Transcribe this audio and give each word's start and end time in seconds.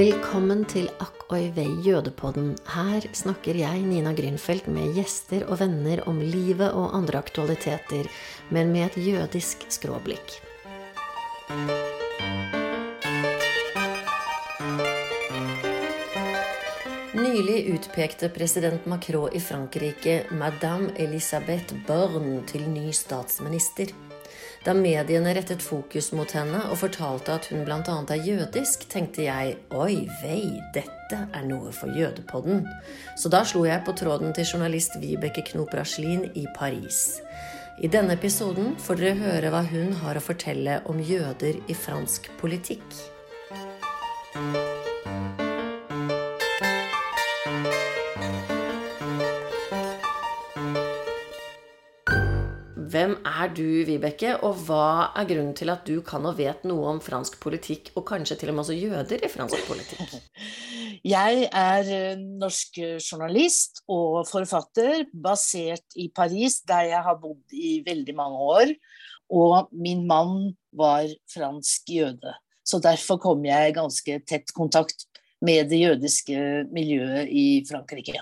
Velkommen 0.00 0.62
til 0.64 0.86
Akk 1.02 1.26
oi 1.34 1.50
vei 1.52 1.66
jødepodden. 1.84 2.54
Her 2.72 3.04
snakker 3.12 3.58
jeg, 3.58 3.82
Nina 3.84 4.14
Grünfeldt, 4.16 4.70
med 4.72 4.94
gjester 4.96 5.42
og 5.44 5.58
venner 5.60 6.00
om 6.08 6.22
livet 6.24 6.72
og 6.72 6.94
andre 6.96 7.20
aktualiteter, 7.20 8.08
men 8.48 8.72
med 8.72 8.86
et 8.86 8.96
jødisk 8.96 9.66
skråblikk. 9.68 10.38
Nylig 17.20 17.58
utpekte 17.74 18.32
president 18.32 18.88
Macron 18.88 19.36
i 19.36 19.42
Frankrike 19.50 20.22
madame 20.32 20.94
Elisabeth 20.96 21.76
Borne 21.84 22.40
til 22.48 22.64
ny 22.72 22.88
statsminister. 22.96 23.92
Da 24.60 24.74
mediene 24.76 25.32
rettet 25.32 25.62
fokus 25.64 26.10
mot 26.12 26.32
henne 26.36 26.58
og 26.68 26.76
fortalte 26.82 27.32
at 27.32 27.46
hun 27.48 27.62
bl.a. 27.64 27.80
er 27.80 28.26
jødisk, 28.26 28.84
tenkte 28.92 29.24
jeg 29.24 29.54
oi 29.72 30.02
vei, 30.20 30.60
dette 30.74 31.22
er 31.32 31.46
noe 31.48 31.72
for 31.72 31.88
jødepodden. 31.96 32.66
Så 33.16 33.32
da 33.32 33.40
slo 33.48 33.64
jeg 33.64 33.80
på 33.86 33.96
tråden 33.96 34.36
til 34.36 34.44
journalist 34.44 34.98
Vibeke 35.00 35.46
Knop 35.48 35.72
Raslin 35.78 36.26
i 36.36 36.44
Paris. 36.58 37.22
I 37.80 37.88
denne 37.88 38.18
episoden 38.18 38.74
får 38.76 39.00
dere 39.00 39.16
høre 39.22 39.54
hva 39.54 39.64
hun 39.70 39.94
har 40.02 40.20
å 40.20 40.24
fortelle 40.24 40.82
om 40.92 41.00
jøder 41.00 41.62
i 41.64 41.78
fransk 41.86 42.28
politikk. 42.42 42.84
Er 53.40 53.52
du, 53.56 53.66
Vibeke, 53.88 54.34
og 54.44 54.58
hva 54.66 55.10
er 55.18 55.28
grunnen 55.28 55.54
til 55.56 55.72
at 55.72 55.86
du 55.88 56.00
kan 56.06 56.26
og 56.28 56.36
vet 56.38 56.64
noe 56.68 56.88
om 56.92 57.00
fransk 57.02 57.38
politikk, 57.42 57.92
og 57.96 58.04
kanskje 58.10 58.36
til 58.40 58.52
og 58.52 58.56
med 58.56 58.64
også 58.64 58.76
jøder 58.76 59.24
i 59.24 59.30
fransk 59.32 59.66
politikk? 59.68 60.16
Jeg 61.16 61.46
er 61.56 61.86
eh, 61.96 62.20
norsk 62.20 62.76
journalist 63.00 63.80
og 63.88 64.26
forfatter, 64.28 65.06
basert 65.14 65.96
i 65.96 66.10
Paris, 66.12 66.58
der 66.68 66.90
jeg 66.90 67.00
har 67.06 67.16
bodd 67.22 67.54
i 67.56 67.78
veldig 67.86 68.14
mange 68.18 68.42
år. 68.56 68.72
Og 69.32 69.70
min 69.72 70.02
mann 70.10 70.50
var 70.76 71.08
fransk 71.32 71.88
jøde, 71.94 72.34
så 72.66 72.82
derfor 72.84 73.20
kom 73.22 73.46
jeg 73.46 73.70
i 73.70 73.76
ganske 73.78 74.18
tett 74.28 74.52
kontakt 74.52 75.06
med 75.40 75.70
det 75.70 75.80
jødiske 75.80 76.66
miljøet 76.74 77.30
i 77.32 77.62
Frankrike. 77.70 78.20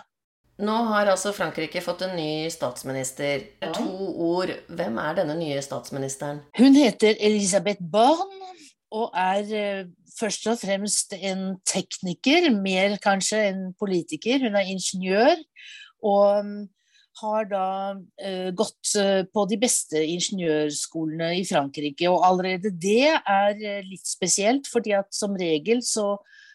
Nå 0.58 0.74
har 0.90 1.06
altså 1.06 1.30
Frankrike 1.34 1.80
fått 1.84 2.02
en 2.02 2.16
ny 2.18 2.48
statsminister. 2.50 3.44
To 3.76 3.90
ord. 4.26 4.50
Hvem 4.66 4.96
er 4.98 5.20
denne 5.20 5.36
nye 5.38 5.60
statsministeren? 5.62 6.40
Hun 6.58 6.74
heter 6.74 7.14
Elisabeth 7.14 7.82
Borne 7.92 8.48
og 8.88 9.12
er 9.20 9.52
eh, 9.54 9.84
først 10.16 10.48
og 10.50 10.58
fremst 10.58 11.12
en 11.14 11.60
tekniker, 11.68 12.48
mer 12.50 12.96
kanskje 13.04 13.44
enn 13.52 13.62
politiker. 13.78 14.42
Hun 14.42 14.58
er 14.58 14.72
ingeniør. 14.72 15.36
Og 16.02 16.42
mm, 16.46 16.58
har 17.18 17.46
da 17.50 17.68
uh, 17.98 18.50
gått 18.54 18.92
uh, 18.94 19.24
på 19.34 19.42
de 19.50 19.56
beste 19.58 19.98
ingeniørskolene 19.98 21.32
i 21.40 21.46
Frankrike. 21.46 22.10
Og 22.10 22.22
allerede 22.26 22.70
det 22.70 23.12
er 23.18 23.82
litt 23.86 24.06
spesielt, 24.06 24.70
fordi 24.70 24.94
at 24.98 25.10
som 25.14 25.38
regel 25.38 25.82
så 25.86 26.16
Eh, 26.16 26.47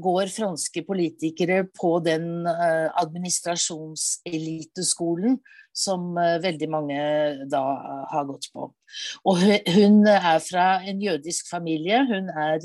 går 0.00 0.26
franske 0.32 0.80
politikere 0.86 1.66
på 1.76 1.98
den 2.04 2.46
eh, 2.48 2.88
administrasjonseliteskolen 3.02 5.38
som 5.76 6.16
eh, 6.16 6.38
veldig 6.40 6.68
mange 6.72 6.96
da 7.52 7.60
har 8.12 8.24
gått 8.30 8.46
på. 8.54 8.72
Og 9.28 9.36
hun 9.76 10.06
er 10.08 10.38
fra 10.40 10.80
en 10.88 11.00
jødisk 11.04 11.50
familie. 11.50 11.98
Hun 12.08 12.30
er 12.32 12.58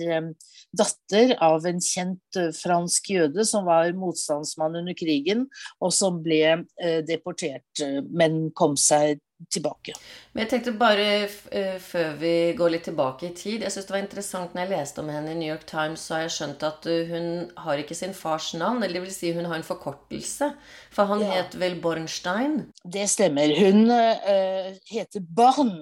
datter 0.72 1.36
av 1.44 1.66
en 1.68 1.82
kjent 1.84 2.40
fransk 2.56 3.10
jøde 3.18 3.44
som 3.48 3.66
var 3.68 3.92
motstandsmann 3.98 4.76
under 4.80 4.94
krigen, 4.96 5.50
og 5.84 5.92
som 5.92 6.24
ble 6.24 6.64
deportert, 7.04 7.84
men 8.08 8.52
kom 8.56 8.78
seg 8.80 9.20
tilbake. 9.50 9.96
Men 10.34 10.44
jeg 10.44 10.52
tenkte 10.54 10.74
bare 10.80 11.08
uh, 11.26 11.78
før 11.82 12.14
vi 12.22 12.34
går 12.58 12.74
litt 12.76 12.86
tilbake 12.88 13.30
i 13.30 13.34
tid 13.38 13.66
Jeg 13.66 13.74
syns 13.74 13.88
det 13.88 13.96
var 13.96 14.04
interessant 14.04 14.54
når 14.56 14.64
jeg 14.64 14.72
leste 14.74 15.04
om 15.04 15.10
henne 15.14 15.34
i 15.34 15.40
New 15.40 15.50
York 15.50 15.66
Times, 15.70 16.06
så 16.06 16.18
har 16.18 16.26
jeg 16.26 16.36
skjønt 16.38 16.68
at 16.68 16.88
uh, 16.92 17.00
hun 17.12 17.28
har 17.66 17.82
ikke 17.82 17.98
sin 17.98 18.16
fars 18.18 18.52
navn. 18.58 18.84
Eller 18.84 19.00
det 19.00 19.06
vil 19.08 19.16
si 19.16 19.34
hun 19.36 19.50
har 19.50 19.60
en 19.60 19.68
forkortelse. 19.68 20.52
For 20.94 21.10
han 21.12 21.26
ja. 21.26 21.42
het 21.42 21.58
vel 21.60 21.80
Bornstein? 21.82 22.64
Det 22.84 23.08
stemmer. 23.10 23.54
Hun 23.62 23.88
uh, 23.90 24.72
heter 24.92 25.26
Barn. 25.26 25.78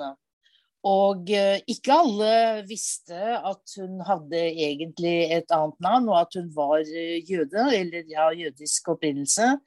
Og 0.88 1.28
eh, 1.36 1.60
ikke 1.68 1.92
alle 1.92 2.34
visste 2.70 3.18
at 3.36 3.74
hun 3.76 4.00
hadde 4.08 4.40
egentlig 4.40 5.28
et 5.36 5.52
annet 5.52 5.76
navn, 5.84 6.08
og 6.08 6.22
at 6.22 6.38
hun 6.40 6.48
var 6.56 6.80
eh, 6.88 7.20
jøde, 7.28 7.66
eller 7.76 8.08
ja, 8.08 8.30
jødisk 8.32 8.88
opprinnelse. 8.96 9.58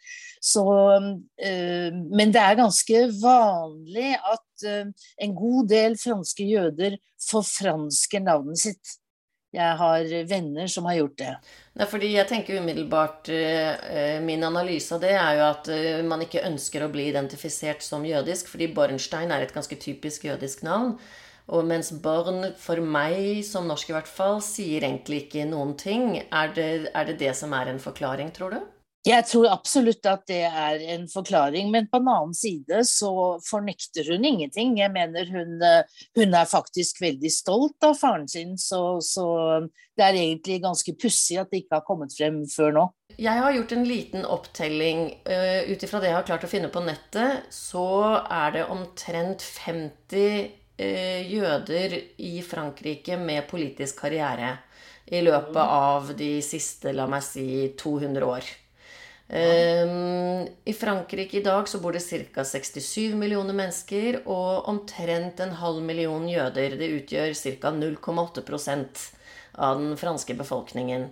Så, 0.40 0.64
eh, 1.36 1.92
men 1.92 2.32
det 2.32 2.40
er 2.40 2.56
ganske 2.62 3.04
vanlig 3.20 4.14
at 4.16 4.48
en 4.64 5.32
god 5.34 5.68
del 5.68 5.96
franske 5.98 6.44
jøder 6.46 6.96
forfransker 7.26 8.22
navnet 8.22 8.60
sitt. 8.62 8.98
Jeg 9.52 9.76
har 9.76 10.06
venner 10.30 10.68
som 10.72 10.86
har 10.88 10.96
gjort 10.96 11.18
det. 11.20 11.32
Nei, 11.76 11.86
fordi 11.88 12.08
jeg 12.14 12.28
tenker 12.30 12.60
umiddelbart 12.62 13.28
eh, 13.32 14.16
Min 14.24 14.44
analyse 14.48 14.94
av 14.96 15.02
det 15.04 15.10
er 15.12 15.36
jo 15.36 15.42
at 15.44 15.68
eh, 15.72 16.00
man 16.08 16.24
ikke 16.24 16.46
ønsker 16.48 16.86
å 16.86 16.88
bli 16.92 17.10
identifisert 17.10 17.84
som 17.84 18.06
jødisk, 18.08 18.48
fordi 18.48 18.70
Bornstein 18.72 19.32
er 19.32 19.44
et 19.44 19.52
ganske 19.52 19.76
typisk 19.76 20.24
jødisk 20.30 20.64
navn. 20.64 20.96
Og 21.52 21.66
mens 21.68 21.90
Born, 22.00 22.54
for 22.56 22.80
meg 22.80 23.42
som 23.44 23.68
norsk 23.68 23.90
i 23.90 23.96
hvert 23.96 24.08
fall, 24.08 24.40
sier 24.44 24.86
egentlig 24.86 25.26
ikke 25.26 25.44
noen 25.50 25.74
ting. 25.76 26.22
Er 26.30 26.54
det, 26.56 26.70
er 26.94 27.10
det 27.10 27.18
det 27.20 27.34
som 27.36 27.52
er 27.58 27.68
en 27.68 27.82
forklaring, 27.82 28.32
tror 28.32 28.56
du? 28.56 28.60
Jeg 29.02 29.26
tror 29.26 29.48
absolutt 29.50 30.06
at 30.06 30.28
det 30.30 30.44
er 30.46 30.82
en 30.94 31.08
forklaring, 31.10 31.72
men 31.74 31.88
på 31.90 31.98
en 31.98 32.10
annen 32.12 32.36
side 32.38 32.84
så 32.86 33.10
fornekter 33.42 34.06
hun 34.12 34.22
ingenting. 34.28 34.76
Jeg 34.78 34.92
mener 34.94 35.26
hun, 35.26 35.56
eh, 35.58 36.04
hun 36.14 36.36
er 36.38 36.46
faktisk 36.46 37.00
veldig 37.02 37.32
stolt 37.34 37.82
av 37.82 37.96
faren 37.98 38.28
sin, 38.30 38.54
så, 38.54 39.00
så 39.02 39.26
det 39.98 40.06
er 40.06 40.20
egentlig 40.20 40.60
ganske 40.62 40.94
pussig 41.02 41.40
at 41.42 41.50
det 41.50 41.64
ikke 41.64 41.80
har 41.80 41.86
kommet 41.88 42.14
frem 42.14 42.44
før 42.46 42.78
nå. 42.78 42.86
Jeg 43.18 43.42
har 43.42 43.58
gjort 43.58 43.74
en 43.74 43.84
liten 43.90 44.24
opptelling. 44.24 45.04
Uh, 45.26 45.66
Ut 45.66 45.82
ifra 45.82 45.98
det 46.00 46.12
jeg 46.12 46.20
har 46.20 46.30
klart 46.30 46.46
å 46.46 46.54
finne 46.54 46.70
på 46.72 46.86
nettet, 46.86 47.50
så 47.52 48.22
er 48.22 48.54
det 48.54 48.68
omtrent 48.70 49.42
50 49.42 50.48
uh, 50.78 51.20
jøder 51.26 51.98
i 52.22 52.36
Frankrike 52.46 53.18
med 53.18 53.50
politisk 53.50 54.06
karriere 54.06 54.60
i 55.10 55.20
løpet 55.26 55.62
av 55.62 56.14
de 56.16 56.36
siste, 56.46 56.94
la 56.94 57.10
meg 57.10 57.26
si, 57.26 57.46
200 57.82 58.30
år. 58.30 58.58
Um, 59.32 60.48
I 60.64 60.72
Frankrike 60.76 61.38
i 61.38 61.42
dag 61.42 61.68
så 61.68 61.78
bor 61.80 61.94
det 61.96 62.02
ca. 62.04 62.44
67 62.44 63.14
millioner 63.16 63.56
mennesker 63.56 64.18
og 64.26 64.68
omtrent 64.68 65.40
en 65.40 65.54
halv 65.56 65.80
million 65.80 66.26
jøder. 66.28 66.76
Det 66.76 66.90
utgjør 66.98 67.32
ca. 67.40 67.72
0,8% 67.72 69.06
av 69.56 69.80
den 69.80 69.96
franske 69.96 70.36
befolkningen. 70.36 71.08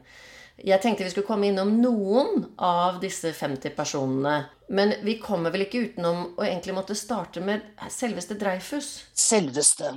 Jeg 0.60 0.82
tenkte 0.82 1.06
vi 1.06 1.12
skulle 1.14 1.28
komme 1.30 1.48
innom 1.48 1.72
noen 1.80 2.44
av 2.60 2.98
disse 3.00 3.32
50 3.32 3.72
personene. 3.76 4.34
Men 4.68 4.92
vi 5.06 5.16
kommer 5.22 5.54
vel 5.54 5.64
ikke 5.64 5.86
utenom 5.88 6.34
å 6.36 6.44
egentlig 6.44 6.76
måtte 6.76 6.98
starte 6.98 7.40
med 7.40 7.64
selveste 7.88 8.36
Dreyfus? 8.36 8.90
Selveste. 9.16 9.94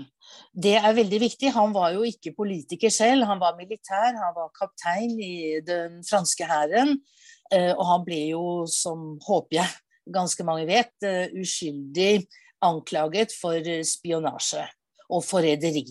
Det 0.54 0.78
er 0.80 0.96
veldig 0.96 1.20
viktig. 1.26 1.52
Han 1.58 1.76
var 1.76 1.92
jo 1.98 2.08
ikke 2.08 2.32
politiker 2.38 2.94
selv, 2.94 3.28
han 3.28 3.44
var 3.44 3.60
militær. 3.60 4.16
Han 4.16 4.34
var 4.38 4.56
kaptein 4.56 5.20
i 5.20 5.60
den 5.68 6.00
franske 6.08 6.48
hæren. 6.48 6.96
Eh, 7.54 7.72
og 7.74 7.84
han 7.88 8.06
ble 8.08 8.22
jo, 8.34 8.46
som 8.70 9.14
håper 9.28 9.62
jeg 9.62 10.14
ganske 10.14 10.46
mange 10.48 10.66
vet, 10.68 10.96
eh, 11.06 11.34
uskyldig 11.38 12.26
anklaget 12.64 13.36
for 13.36 13.60
spionasje 13.88 14.66
og 15.12 15.24
forræderi. 15.28 15.86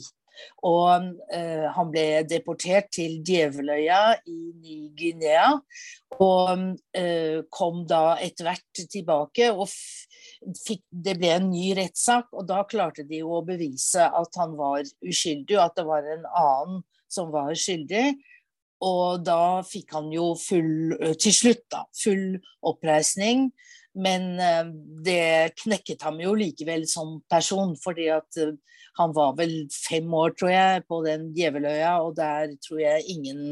Og 0.66 1.08
eh, 1.34 1.66
han 1.74 1.90
ble 1.92 2.22
deportert 2.28 2.88
til 2.94 3.18
Djeveløya 3.26 4.16
i 4.26 4.38
Ny-Guinea. 4.62 5.50
Og 6.22 6.64
eh, 6.98 7.42
kom 7.52 7.82
da 7.88 8.16
etter 8.22 8.48
hvert 8.48 8.82
tilbake, 8.92 9.50
og 9.52 9.68
fikk, 10.62 10.82
det 10.90 11.16
ble 11.20 11.34
en 11.36 11.50
ny 11.52 11.72
rettssak. 11.78 12.32
Og 12.32 12.46
da 12.48 12.62
klarte 12.68 13.06
de 13.08 13.22
jo 13.22 13.36
å 13.38 13.44
bevise 13.46 14.06
at 14.06 14.40
han 14.40 14.56
var 14.58 14.82
uskyldig, 15.04 15.58
og 15.58 15.64
at 15.66 15.78
det 15.78 15.86
var 15.88 16.10
en 16.16 16.28
annen 16.30 16.82
som 17.12 17.32
var 17.34 17.52
skyldig. 17.58 18.06
Og 18.82 19.22
da 19.26 19.62
fikk 19.66 19.94
han 19.94 20.10
jo 20.14 20.32
full, 20.38 20.96
til 21.22 21.34
slutt, 21.34 21.64
da, 21.70 21.84
full 21.94 22.40
oppreisning. 22.66 23.50
Men 23.94 24.38
det 25.04 25.52
knekket 25.64 26.04
ham 26.06 26.20
jo 26.22 26.32
likevel 26.38 26.86
som 26.88 27.18
person, 27.30 27.74
fordi 27.76 28.06
at 28.14 28.38
han 28.98 29.12
var 29.16 29.34
vel 29.38 29.52
fem 29.72 30.14
år, 30.14 30.34
tror 30.36 30.52
jeg, 30.52 30.84
på 30.88 31.00
den 31.06 31.30
djeveløya, 31.36 31.96
og 32.04 32.16
der 32.16 32.54
tror 32.64 32.80
jeg 32.82 33.04
ingen 33.14 33.42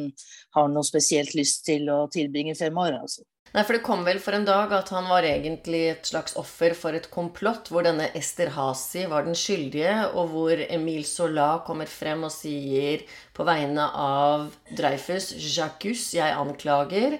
har 0.56 0.70
noe 0.72 0.86
spesielt 0.86 1.34
lyst 1.36 1.64
til 1.68 1.88
å 1.92 2.06
tilbringe 2.12 2.56
fem 2.58 2.76
år, 2.80 2.98
altså. 3.02 3.24
Nei, 3.50 3.64
for 3.66 3.74
det 3.74 3.82
kom 3.82 4.04
vel 4.06 4.20
for 4.22 4.36
en 4.36 4.44
dag 4.46 4.70
at 4.76 4.92
han 4.94 5.08
var 5.10 5.26
egentlig 5.26 5.80
et 5.90 6.06
slags 6.06 6.36
offer 6.38 6.70
for 6.78 6.94
et 6.94 7.08
komplott, 7.10 7.66
hvor 7.72 7.82
denne 7.82 8.06
Ester 8.14 8.52
Hasi 8.54 9.08
var 9.10 9.26
den 9.26 9.34
skyldige, 9.34 9.94
og 10.14 10.30
hvor 10.30 10.62
Emil 10.68 11.02
Sola 11.08 11.56
kommer 11.66 11.90
frem 11.90 12.22
og 12.28 12.30
sier 12.30 13.02
på 13.34 13.46
vegne 13.48 13.88
av 13.90 14.52
Dreyfus 14.78 15.32
Jacques, 15.34 16.12
jeg 16.14 16.30
anklager. 16.30 17.18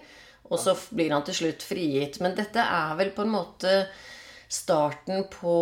Og 0.51 0.59
så 0.59 0.75
blir 0.91 1.13
han 1.15 1.25
til 1.27 1.37
slutt 1.43 1.63
frigitt. 1.63 2.19
Men 2.23 2.35
dette 2.39 2.63
er 2.63 2.97
vel 2.99 3.13
på 3.15 3.27
en 3.27 3.35
måte 3.35 3.75
starten 4.51 5.29
på 5.31 5.57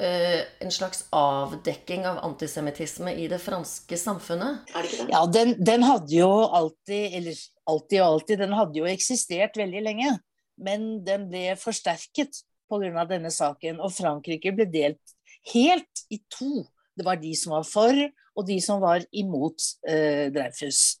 eh, 0.00 0.46
en 0.64 0.72
slags 0.72 1.02
avdekking 1.12 2.06
av 2.08 2.22
antisemittisme 2.24 3.12
i 3.20 3.26
det 3.28 3.38
franske 3.44 3.98
samfunnet? 4.00 4.70
Det? 4.72 5.08
Ja, 5.12 5.26
den, 5.28 5.52
den 5.60 5.84
hadde 5.84 6.16
jo 6.16 6.30
alltid, 6.48 7.18
eller 7.20 7.42
alltid 7.68 8.00
og 8.00 8.06
alltid, 8.06 8.40
den 8.40 8.56
hadde 8.56 8.80
jo 8.80 8.88
eksistert 8.88 9.60
veldig 9.60 9.84
lenge. 9.84 10.14
Men 10.56 11.04
den 11.04 11.28
ble 11.28 11.52
forsterket 11.60 12.40
pga. 12.70 13.04
denne 13.10 13.30
saken, 13.30 13.82
og 13.84 13.92
Frankrike 13.92 14.54
ble 14.56 14.66
delt 14.72 15.14
helt 15.52 16.06
i 16.08 16.22
to. 16.32 16.64
Det 16.94 17.06
var 17.06 17.18
de 17.20 17.32
som 17.38 17.56
var 17.56 17.66
for, 17.66 17.98
og 18.34 18.46
de 18.48 18.58
som 18.62 18.80
var 18.82 19.04
imot 19.14 19.62
eh, 19.88 20.30
Dreyfus. 20.34 20.98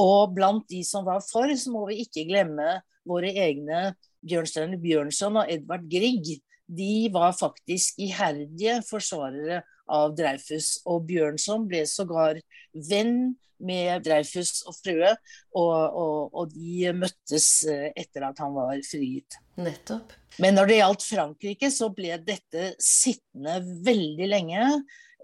Og 0.00 0.34
blant 0.36 0.66
de 0.70 0.82
som 0.86 1.04
var 1.06 1.22
for, 1.24 1.52
så 1.56 1.72
må 1.72 1.86
vi 1.90 2.02
ikke 2.04 2.26
glemme 2.28 2.80
våre 3.08 3.30
egne 3.32 3.92
Bjørnstein 4.24 4.78
Bjørnson 4.80 5.42
og 5.42 5.50
Edvard 5.52 5.84
Grieg, 5.90 6.38
de 6.64 7.08
var 7.12 7.34
faktisk 7.36 7.98
iherdige 8.00 8.78
forsvarere 8.88 9.60
av 9.90 10.14
Dreyfus. 10.16 10.78
Og 10.90 11.04
Bjørnson 11.08 11.66
ble 11.70 11.84
sågar 11.88 12.40
venn 12.74 13.34
med 13.64 14.04
Dreyfus 14.04 14.64
og 14.68 14.76
frue, 14.76 15.12
og, 15.56 15.74
og, 15.74 16.34
og, 16.34 16.52
de 16.52 16.90
møttes 16.96 17.48
eh, 17.70 17.90
etter 17.96 18.26
at 18.28 18.40
han 18.42 18.54
var 18.56 18.80
frigitt. 18.86 19.38
Nettopp. 19.60 20.12
Men 20.42 20.58
når 20.58 20.70
det 20.70 20.80
gjaldt 20.80 21.06
Frankrike, 21.06 21.70
så 21.70 21.90
ble 21.94 22.18
dette 22.26 22.72
sittende 22.82 23.60
veldig 23.86 24.28
lenge. 24.30 24.72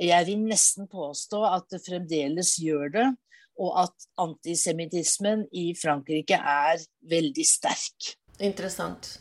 Jeg 0.01 0.29
vil 0.31 0.45
nesten 0.47 0.89
påstå 0.91 1.43
at 1.51 1.67
det 1.75 1.83
fremdeles 1.85 2.55
gjør 2.62 2.95
det, 2.95 3.09
og 3.61 3.75
at 3.83 4.07
antisemittismen 4.23 5.45
i 5.53 5.73
Frankrike 5.77 6.39
er 6.39 6.81
veldig 7.11 7.45
sterk. 7.45 8.15
Interessant. 8.41 9.19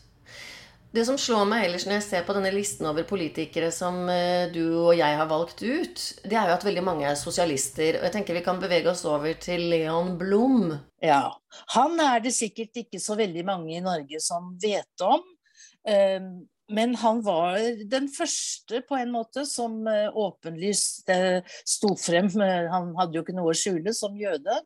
Det 0.90 1.04
som 1.06 1.18
slår 1.20 1.44
meg 1.46 1.68
ellers 1.68 1.84
når 1.86 2.00
jeg 2.00 2.06
ser 2.08 2.22
på 2.26 2.34
denne 2.34 2.50
listen 2.50 2.88
over 2.90 3.04
politikere 3.06 3.68
som 3.74 4.08
eh, 4.10 4.50
du 4.50 4.62
og 4.88 4.96
jeg 4.98 5.18
har 5.20 5.28
valgt 5.30 5.62
ut, 5.62 6.00
det 6.24 6.34
er 6.34 6.50
jo 6.50 6.56
at 6.56 6.64
veldig 6.66 6.82
mange 6.82 7.06
er 7.06 7.18
sosialister. 7.18 8.00
Og 8.00 8.08
jeg 8.08 8.14
tenker 8.16 8.34
vi 8.34 8.42
kan 8.42 8.58
bevege 8.62 8.90
oss 8.90 9.04
over 9.06 9.36
til 9.38 9.68
Leon 9.70 10.16
Blom. 10.18 10.72
Ja. 10.98 11.28
Han 11.76 11.94
er 12.02 12.24
det 12.24 12.34
sikkert 12.34 12.82
ikke 12.82 12.98
så 13.02 13.14
veldig 13.20 13.44
mange 13.46 13.76
i 13.76 13.84
Norge 13.84 14.18
som 14.24 14.56
vet 14.62 15.04
om. 15.06 15.22
Ehm, 15.86 16.32
men 16.70 16.94
han 16.98 17.20
var 17.22 17.58
den 17.90 18.08
første 18.10 18.80
på 18.86 18.98
en 18.98 19.12
måte 19.14 19.44
som 19.46 19.86
eh, 19.90 20.10
åpenlyst 20.10 21.10
eh, 21.10 21.54
sto 21.66 21.92
frem. 21.98 22.30
Han 22.70 22.90
hadde 22.98 23.18
jo 23.18 23.22
ikke 23.24 23.34
noe 23.34 23.54
å 23.54 23.58
skjule 23.58 23.94
som 23.94 24.18
jøde, 24.18 24.58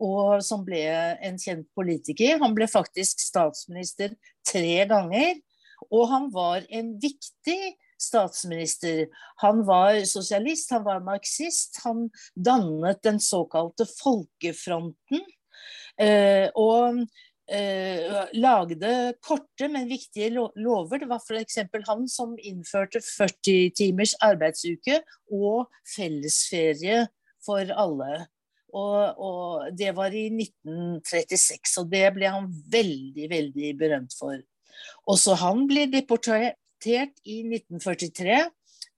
og 0.00 0.40
som 0.44 0.64
ble 0.64 0.82
en 1.20 1.36
kjent 1.40 1.68
politiker. 1.76 2.40
Han 2.40 2.56
ble 2.56 2.68
faktisk 2.68 3.20
statsminister 3.24 4.16
tre 4.48 4.80
ganger. 4.88 5.36
Og 5.90 6.08
han 6.10 6.30
var 6.34 6.66
en 6.68 6.94
viktig 7.02 7.60
statsminister. 8.00 9.06
Han 9.42 9.62
var 9.66 10.00
sosialist, 10.08 10.70
han 10.70 10.84
var 10.84 11.04
marxist. 11.04 11.80
Han 11.84 12.08
dannet 12.34 13.02
den 13.06 13.20
såkalte 13.22 13.86
Folkefronten. 13.90 15.24
Eh, 15.96 16.48
og 16.54 17.00
eh, 17.48 18.32
lagde 18.36 18.92
korte, 19.24 19.68
men 19.72 19.88
viktige 19.90 20.30
lover. 20.34 21.02
Det 21.02 21.10
var 21.10 21.22
f.eks. 21.24 21.58
han 21.88 22.06
som 22.10 22.36
innførte 22.38 23.00
40 23.04 23.70
timers 23.76 24.16
arbeidsuke 24.24 25.00
og 25.32 25.66
fellesferie 25.96 27.06
for 27.46 27.72
alle. 27.72 28.26
Og, 28.76 29.20
og, 29.22 29.68
det 29.78 29.94
var 29.96 30.12
i 30.12 30.26
1936, 30.28 31.78
og 31.80 31.88
det 31.92 32.04
ble 32.16 32.28
han 32.28 32.50
veldig, 32.72 33.28
veldig 33.30 33.72
berømt 33.78 34.16
for. 34.18 34.36
Også 35.10 35.36
han 35.40 35.66
ble 35.70 35.86
deportert 35.92 36.56
i 36.86 37.40
1943, 37.42 38.38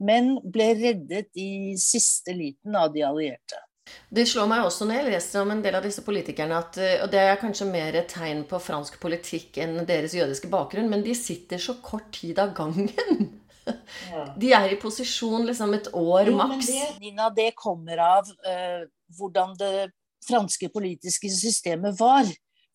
men 0.04 0.36
ble 0.44 0.72
reddet 0.78 1.30
i 1.38 1.74
siste 1.80 2.34
liten 2.36 2.76
av 2.78 2.92
de 2.94 3.04
allierte. 3.06 3.58
Det 4.12 4.24
slår 4.28 4.48
meg 4.50 4.66
også 4.66 4.84
når 4.84 4.98
jeg 4.98 5.08
leser 5.08 5.42
om 5.42 5.52
en 5.52 5.62
del 5.64 5.76
av 5.78 5.84
disse 5.84 6.02
politikerne, 6.04 6.60
at, 6.60 6.78
eh, 6.80 6.96
og 7.04 7.10
det 7.12 7.22
er 7.24 7.40
kanskje 7.40 7.68
mer 7.70 7.96
et 7.96 8.10
tegn 8.12 8.42
på 8.48 8.60
fransk 8.60 8.98
politikk 9.02 9.60
enn 9.64 9.78
deres 9.88 10.16
jødiske 10.16 10.50
bakgrunn, 10.52 10.90
men 10.92 11.04
de 11.04 11.14
sitter 11.16 11.60
så 11.62 11.78
kort 11.84 12.10
tid 12.16 12.40
av 12.42 12.54
gangen. 12.56 12.90
Ja. 14.08 14.24
De 14.40 14.52
er 14.56 14.72
i 14.72 14.80
posisjon 14.80 15.44
liksom 15.48 15.74
et 15.76 15.90
år 15.92 16.30
maks. 16.32 16.70
Det, 16.72 16.84
Nina, 17.02 17.28
det 17.36 17.50
kommer 17.56 18.00
av 18.00 18.28
uh, 18.28 18.84
hvordan 19.18 19.52
det 19.60 19.90
franske 20.24 20.70
politiske 20.72 21.28
systemet 21.32 21.98
var. 22.00 22.24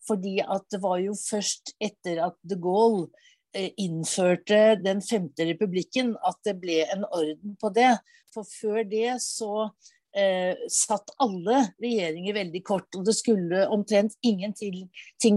Fordi 0.08 0.38
at 0.42 0.66
det 0.72 0.80
var 0.82 0.98
jo 1.00 1.14
først 1.16 1.74
etter 1.82 2.20
at 2.26 2.36
de 2.44 2.58
Gaulle 2.60 3.08
eh, 3.56 3.70
innførte 3.80 4.76
den 4.82 5.00
femte 5.04 5.46
republikken 5.48 6.14
at 6.26 6.40
det 6.46 6.58
ble 6.60 6.82
en 6.84 7.06
orden 7.08 7.56
på 7.60 7.72
det. 7.76 7.94
For 8.34 8.46
før 8.48 8.82
det 8.88 9.16
så 9.24 9.68
eh, 10.16 10.56
satt 10.72 11.14
alle 11.22 11.62
regjeringer 11.82 12.36
veldig 12.40 12.64
kort, 12.66 12.90
og 12.98 13.06
det 13.06 13.16
skulle 13.16 13.66
omtrent 13.72 14.18
ingenting 14.26 14.88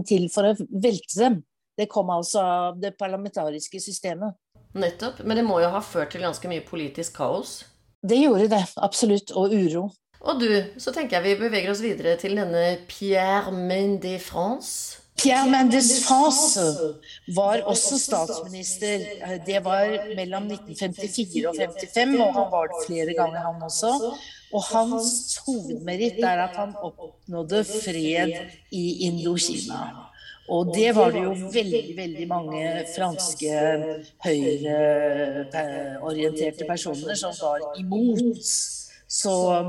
til 0.07 0.27
for 0.33 0.51
å 0.51 0.57
velte 0.57 1.21
dem. 1.21 1.39
Det 1.77 1.89
kom 1.91 2.09
altså 2.09 2.41
av 2.41 2.81
det 2.81 2.95
parlamentariske 2.97 3.79
systemet. 3.81 4.33
Nettopp. 4.77 5.21
Men 5.23 5.39
det 5.39 5.45
må 5.47 5.59
jo 5.61 5.71
ha 5.73 5.81
ført 5.85 6.11
til 6.13 6.25
ganske 6.25 6.49
mye 6.49 6.65
politisk 6.65 7.19
kaos? 7.19 7.59
Det 8.07 8.17
gjorde 8.19 8.49
det, 8.51 8.63
absolutt. 8.83 9.33
Og 9.37 9.53
uro. 9.53 9.87
Og 10.21 10.39
du, 10.41 10.49
så 10.81 10.91
tenker 10.95 11.19
jeg 11.19 11.25
vi 11.25 11.41
beveger 11.45 11.71
oss 11.71 11.83
videre 11.83 12.17
til 12.19 12.37
denne 12.39 12.77
Pierre 12.89 13.51
Mendes 13.53 14.23
France. 14.25 14.97
Pierre 15.17 15.49
Mendes 15.49 16.05
France 16.05 16.61
var 17.35 17.61
også 17.65 17.97
statsminister. 17.99 18.99
Det 19.45 19.65
var 19.65 19.87
mellom 20.17 20.43
1954 20.51 21.47
og 21.49 21.55
1955, 21.55 22.21
og 22.21 22.33
han 22.35 22.51
var 22.51 22.65
det 22.69 22.75
flere 22.85 23.13
ganger, 23.17 23.39
han 23.45 23.61
også. 23.65 23.91
Og 24.53 24.63
hans 24.71 25.37
hovedmeritt 25.45 26.23
er 26.23 26.37
at 26.45 26.55
han 26.55 26.75
oppnådde 26.81 27.63
fred 27.65 28.31
i 28.71 28.97
Indokina. 29.09 29.81
Og 30.49 30.75
det 30.75 30.95
var 30.95 31.11
det 31.11 31.23
jo 31.23 31.33
veldig, 31.53 31.97
veldig 31.97 32.27
mange 32.27 32.85
franske 32.95 33.49
høyreorienterte 34.23 36.65
personer 36.69 37.15
som 37.19 37.33
var 37.41 37.59
imot. 37.81 38.45
Så 39.07 39.63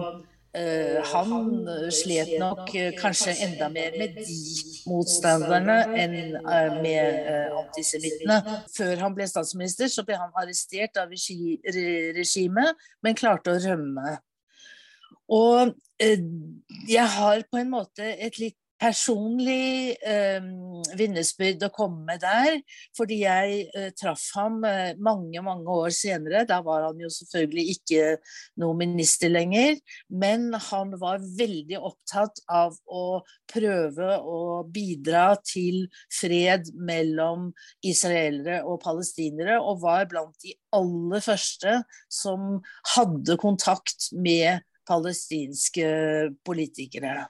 han 0.55 1.33
uh, 1.69 1.89
slet 1.93 2.31
nok 2.41 2.71
uh, 2.73 2.87
kanskje 2.99 3.35
enda 3.45 3.69
mer 3.73 3.97
med 4.01 4.17
de 4.17 4.39
motstanderne 4.89 5.77
enn 6.01 6.17
med 6.81 7.29
antisemittene. 7.61 8.39
Før 8.75 9.05
han 9.05 9.17
ble 9.17 9.29
statsminister, 9.29 9.91
så 9.93 10.07
ble 10.09 10.17
han 10.19 10.33
arrestert 10.41 10.97
av 11.01 11.13
regimet, 11.13 12.89
men 13.05 13.19
klarte 13.19 13.55
å 13.55 13.61
rømme. 13.67 14.17
Og 15.29 15.75
jeg 16.89 17.05
har 17.19 17.45
på 17.51 17.61
en 17.61 17.71
måte 17.75 18.07
et 18.17 18.41
litt 18.41 18.57
personlig 18.79 19.97
eh, 20.07 20.45
vitnesbyrd 20.99 21.67
å 21.67 21.71
komme 21.75 22.05
med 22.07 22.23
der. 22.23 22.61
Fordi 22.97 23.21
jeg 23.25 23.65
eh, 23.75 23.91
traff 23.99 24.29
ham 24.39 24.63
eh, 24.67 24.95
mange, 25.03 25.43
mange 25.45 25.79
år 25.85 25.95
senere. 25.95 26.45
Da 26.49 26.61
var 26.67 26.87
han 26.87 27.03
jo 27.03 27.11
selvfølgelig 27.13 27.77
ikke 27.77 28.05
noen 28.63 28.81
minister 28.85 29.33
lenger. 29.33 29.79
Men 30.09 30.51
han 30.69 30.95
var 31.01 31.23
veldig 31.39 31.81
opptatt 31.81 32.43
av 32.47 32.79
å 32.87 33.21
prøve 33.51 34.15
å 34.23 34.41
bidra 34.71 35.33
til 35.43 35.87
fred 36.13 36.71
mellom 36.79 37.51
israelere 37.87 38.63
og 38.69 38.83
palestinere, 38.85 39.59
og 39.59 39.83
var 39.83 40.09
blant 40.11 40.37
de 40.45 40.55
aller 40.77 41.23
første 41.25 41.81
som 42.13 42.59
hadde 42.95 43.39
kontakt 43.41 44.11
med 44.13 44.63
palestinske 44.89 45.89
politikere. 46.47 47.29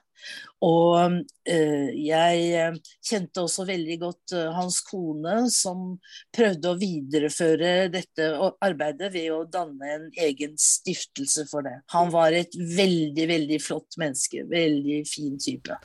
Og 0.65 1.21
eh, 1.47 1.89
jeg 1.95 2.39
eh, 2.59 2.77
kjente 3.05 3.43
også 3.45 3.63
veldig 3.69 3.95
godt 4.01 4.33
eh, 4.35 4.49
hans 4.55 4.81
kone, 4.87 5.35
som 5.53 5.93
prøvde 6.35 6.73
å 6.73 6.77
videreføre 6.79 7.87
dette 7.93 8.27
arbeidet 8.65 9.11
ved 9.13 9.29
å 9.31 9.45
danne 9.47 9.93
en 9.95 10.07
egen 10.27 10.57
stiftelse 10.59 11.47
for 11.51 11.65
det. 11.67 11.77
Han 11.95 12.11
var 12.13 12.35
et 12.35 12.55
veldig, 12.59 13.29
veldig 13.31 13.61
flott 13.63 13.99
menneske. 14.01 14.43
Veldig 14.51 15.01
fin 15.07 15.39
type. 15.39 15.79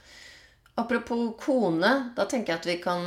Apropos 0.75 1.37
kone, 1.39 1.95
da 2.17 2.27
tenker 2.27 2.57
jeg 2.57 2.61
at 2.61 2.67
vi 2.67 2.81
kan 2.83 3.05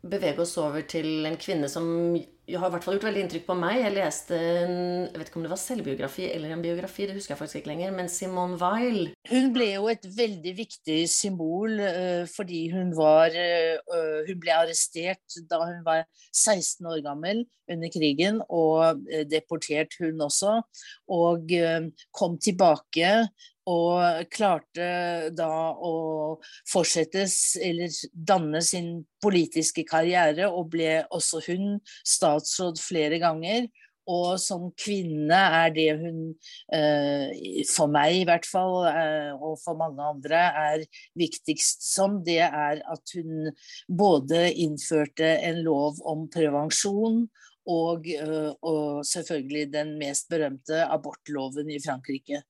bevege 0.00 0.44
oss 0.44 0.54
over 0.62 0.86
til 0.88 1.26
en 1.26 1.34
kvinne 1.40 1.66
som 1.68 2.14
har 2.58 2.70
i 2.70 2.74
hvert 2.74 2.86
fall 2.86 2.96
gjort 2.96 3.06
veldig 3.08 3.22
inntrykk 3.24 3.44
på 3.46 3.56
meg. 3.58 3.80
Jeg 3.82 3.94
leste 3.94 4.38
en, 4.38 4.74
jeg 5.06 5.20
vet 5.20 5.30
ikke 5.30 5.38
om 5.40 5.46
det 5.46 5.52
var 5.52 5.60
selvbiografi 5.62 6.26
eller 6.30 6.54
en 6.54 6.64
biografi, 6.64 7.06
det 7.06 7.16
husker 7.16 7.34
jeg 7.34 7.40
faktisk 7.40 7.60
ikke 7.60 7.72
lenger, 7.72 7.92
men 7.96 8.10
Simone 8.12 8.58
Weil. 8.60 9.10
Hun 9.30 9.52
ble 9.54 9.68
jo 9.74 9.90
et 9.92 10.08
veldig 10.16 10.54
viktig 10.58 10.98
symbol 11.12 11.76
uh, 11.78 12.24
fordi 12.30 12.62
hun 12.74 12.94
var 12.96 13.34
uh, 13.36 14.18
Hun 14.26 14.40
ble 14.42 14.56
arrestert 14.56 15.38
da 15.50 15.60
hun 15.62 15.84
var 15.86 16.04
16 16.32 16.86
år 16.90 17.04
gammel 17.04 17.44
under 17.70 17.92
krigen, 17.92 18.40
og 18.50 19.04
deportert 19.30 19.94
hun 20.00 20.20
også. 20.24 20.56
Og 21.14 21.52
kom 22.16 22.34
tilbake 22.42 23.12
og 23.70 24.30
klarte 24.32 25.30
da 25.36 25.50
å 25.74 25.94
fortsette 26.70 27.26
eller 27.62 28.00
danne 28.14 28.62
sin 28.64 28.92
politiske 29.22 29.84
karriere, 29.88 30.48
og 30.50 30.72
ble 30.74 31.04
også 31.10 31.44
hun 31.46 31.78
statsråd 32.06 32.80
flere 32.82 33.20
ganger. 33.22 33.70
Og 34.10 34.40
som 34.42 34.70
kvinne 34.80 35.36
er 35.60 35.70
det 35.74 35.90
hun, 36.00 36.22
eh, 36.74 37.62
for 37.70 37.90
meg 37.92 38.16
i 38.16 38.24
hvert 38.26 38.48
fall, 38.48 38.88
eh, 38.88 39.30
og 39.36 39.58
for 39.62 39.78
mange 39.78 40.02
andre, 40.02 40.40
er 40.64 40.86
viktigst 41.20 41.84
som, 41.92 42.18
det 42.24 42.40
er 42.48 42.80
at 42.90 43.14
hun 43.14 43.52
både 43.86 44.48
innførte 44.50 45.36
en 45.46 45.62
lov 45.62 46.00
om 46.02 46.26
prevensjon 46.32 47.28
og, 47.70 48.06
øh, 48.10 48.52
og, 48.62 49.04
selvfølgelig 49.06 49.72
den 49.72 49.94
mest 50.00 50.28
berømte 50.32 50.82
abortloven 50.84 51.70
i 51.70 51.78
Frankrike. 51.84 52.42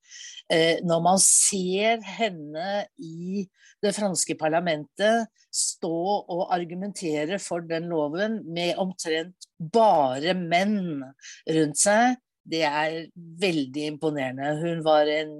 Eh, 0.52 0.80
når 0.84 1.02
man 1.04 1.20
ser 1.22 2.00
henne 2.18 2.86
i 2.98 3.46
det 3.82 3.94
franske 3.96 4.36
parlamentet 4.40 5.28
stå 5.54 6.00
og 6.28 6.54
argumentere 6.54 7.38
for 7.38 7.64
den 7.64 7.88
loven 7.92 8.40
med 8.54 8.76
omtrent 8.80 9.48
bare 9.72 10.34
menn 10.36 11.02
rundt 11.48 11.80
seg, 11.80 12.18
det 12.50 12.62
er 12.66 13.06
veldig 13.40 13.86
imponerende. 13.94 14.54
Hun 14.60 14.84
var 14.84 15.08
en 15.12 15.34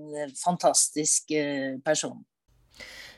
fantastisk 0.45 1.33
øh, 1.35 1.81
person. 1.85 2.21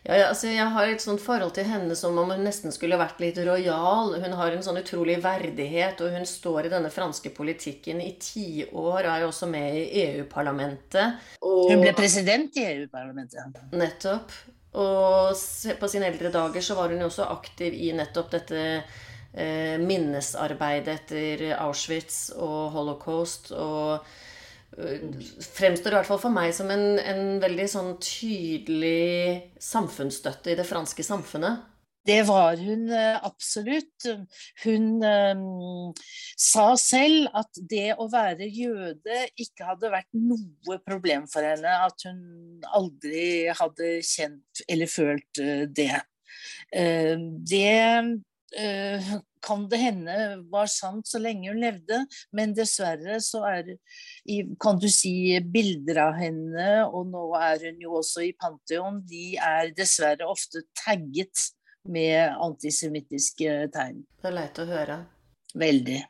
Ja, 0.03 0.29
altså 0.33 0.51
jeg 0.51 0.67
har 0.75 0.91
et 0.91 1.03
sånt 1.03 1.23
forhold 1.23 1.53
til 1.55 1.69
henne 1.69 1.95
som 1.99 2.17
om 2.19 2.33
hun 2.35 2.43
nesten 2.43 2.75
skulle 2.75 2.99
vært 2.99 3.21
litt 3.23 3.37
rojal. 3.47 4.17
Hun 4.19 4.35
har 4.39 4.55
en 4.55 4.65
sånn 4.67 4.81
utrolig 4.81 5.21
verdighet, 5.23 6.01
og 6.03 6.17
hun 6.17 6.27
står 6.27 6.67
i 6.67 6.73
denne 6.73 6.91
franske 6.91 7.31
politikken 7.35 8.03
i 8.03 8.11
tiår. 8.19 8.73
Og 8.73 8.99
er 8.99 9.23
jo 9.23 9.31
også 9.31 9.47
med 9.53 9.79
i 9.79 9.85
EU-parlamentet. 10.09 11.23
Hun 11.43 11.85
ble 11.85 11.95
president 11.95 12.59
i 12.59 12.67
EU-parlamentet. 12.73 13.63
Nettopp. 13.79 14.35
Og 14.83 15.39
på 15.79 15.93
sine 15.93 16.09
eldre 16.09 16.33
dager 16.35 16.65
så 16.65 16.75
var 16.79 16.91
hun 16.91 17.05
jo 17.05 17.11
også 17.11 17.29
aktiv 17.29 17.77
i 17.77 17.93
nettopp 17.95 18.31
dette 18.33 18.61
eh, 18.81 19.79
minnesarbeidet 19.79 20.95
etter 20.97 21.47
Auschwitz 21.61 22.33
og 22.41 22.73
holocaust. 22.75 23.53
og 23.53 24.01
fremstår 24.73 25.93
i 25.93 25.99
hvert 25.99 26.09
fall 26.09 26.21
for 26.23 26.33
meg 26.33 26.55
som 26.57 26.71
en, 26.73 26.97
en 26.99 27.37
veldig 27.43 27.67
sånn 27.69 27.93
tydelig 28.01 29.53
samfunnsstøtte 29.61 30.55
i 30.55 30.59
det 30.59 30.67
franske 30.69 31.05
samfunnet. 31.07 31.69
Det 32.03 32.23
var 32.27 32.57
hun 32.59 32.89
eh, 32.91 33.19
absolutt. 33.23 34.07
Hun 34.65 34.87
um, 35.07 35.93
sa 36.35 36.73
selv 36.81 37.29
at 37.39 37.61
det 37.71 37.93
å 37.95 38.09
være 38.11 38.49
jøde 38.51 39.21
ikke 39.39 39.69
hadde 39.69 39.93
vært 39.93 40.11
noe 40.19 40.81
problem 40.83 41.29
for 41.31 41.47
henne. 41.47 41.77
At 41.87 42.03
hun 42.09 42.65
aldri 42.75 43.53
hadde 43.55 43.95
kjent 44.03 44.65
eller 44.67 44.91
følt 44.91 45.43
uh, 45.45 45.63
det. 45.71 45.95
Uh, 46.75 47.23
det 47.47 47.79
kan 49.43 49.65
det 49.71 49.79
hende 49.81 50.17
var 50.53 50.69
sant 50.71 51.09
så 51.09 51.19
lenge 51.23 51.49
hun 51.49 51.61
levde, 51.63 52.03
men 52.37 52.53
dessverre 52.57 53.17
så 53.25 53.41
er 53.49 53.73
kan 54.61 54.79
du 54.83 54.89
si 54.93 55.39
bilder 55.55 56.03
av 56.05 56.21
henne, 56.21 56.69
og 56.85 57.09
nå 57.11 57.25
er 57.41 57.69
hun 57.71 57.81
jo 57.83 57.97
også 58.03 58.27
i 58.29 58.35
Pantheon, 58.39 59.01
de 59.09 59.35
er 59.41 59.73
dessverre 59.77 60.29
ofte 60.29 60.67
tagget 60.85 61.49
med 61.89 62.37
antisemittiske 62.39 63.57
tegn. 63.75 64.05
Det 64.23 64.31
er 64.31 64.37
leit 64.37 64.63
å 64.63 64.69
høre. 64.69 64.99
Veldig. 65.59 66.01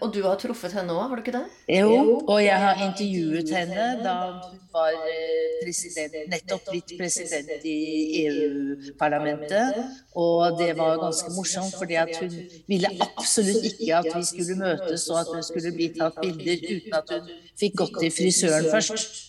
Og 0.00 0.14
du 0.14 0.20
har 0.24 0.38
truffet 0.40 0.74
henne 0.76 0.94
òg, 0.94 1.08
har 1.10 1.18
du 1.18 1.22
ikke 1.24 1.34
det? 1.34 1.44
Jo, 1.78 2.18
og 2.20 2.38
jeg 2.44 2.58
har 2.64 2.82
intervjuet 2.86 3.50
henne 3.56 3.86
da 4.04 4.14
hun 4.44 4.58
var 4.72 4.94
eh, 5.10 5.58
president, 5.62 6.16
nettopp 6.30 6.68
blitt 6.70 6.94
president 6.98 7.66
i 7.66 7.76
EU-parlamentet. 8.24 9.80
Og 10.18 10.58
det 10.60 10.70
var 10.78 11.00
ganske 11.02 11.32
morsomt, 11.36 11.74
fordi 11.78 11.98
hun 12.20 12.36
ville 12.70 12.92
absolutt 13.08 13.64
ikke 13.72 14.02
at 14.02 14.10
vi 14.14 14.24
skulle 14.30 14.58
møtes 14.60 15.08
og 15.10 15.22
at 15.22 15.32
hun 15.34 15.46
skulle 15.50 15.74
bli 15.74 15.90
tatt 15.96 16.20
bilder 16.22 16.68
uten 16.68 17.00
at 17.00 17.16
hun 17.16 17.32
fikk 17.58 17.80
gått 17.82 17.98
til 18.02 18.14
frisøren 18.20 18.70
først. 18.70 19.24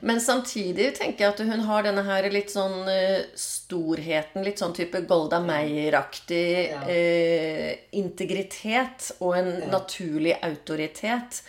Men 0.00 0.20
samtidig 0.20 0.90
tenker 0.98 1.24
jeg 1.24 1.32
at 1.34 1.42
hun 1.48 1.64
har 1.68 1.84
denne 1.86 2.04
her 2.06 2.26
litt 2.32 2.52
sånn 2.52 2.88
uh, 2.88 3.26
storheten, 3.38 4.44
litt 4.46 4.62
sånn 4.62 4.74
type 4.76 5.04
Golda 5.08 5.40
Meir-aktig 5.44 6.48
ja. 6.70 6.80
uh, 6.88 7.70
integritet 7.98 9.12
og 9.20 9.36
en 9.38 9.52
ja. 9.52 9.68
naturlig 9.72 10.36
autoritet. 10.40 11.42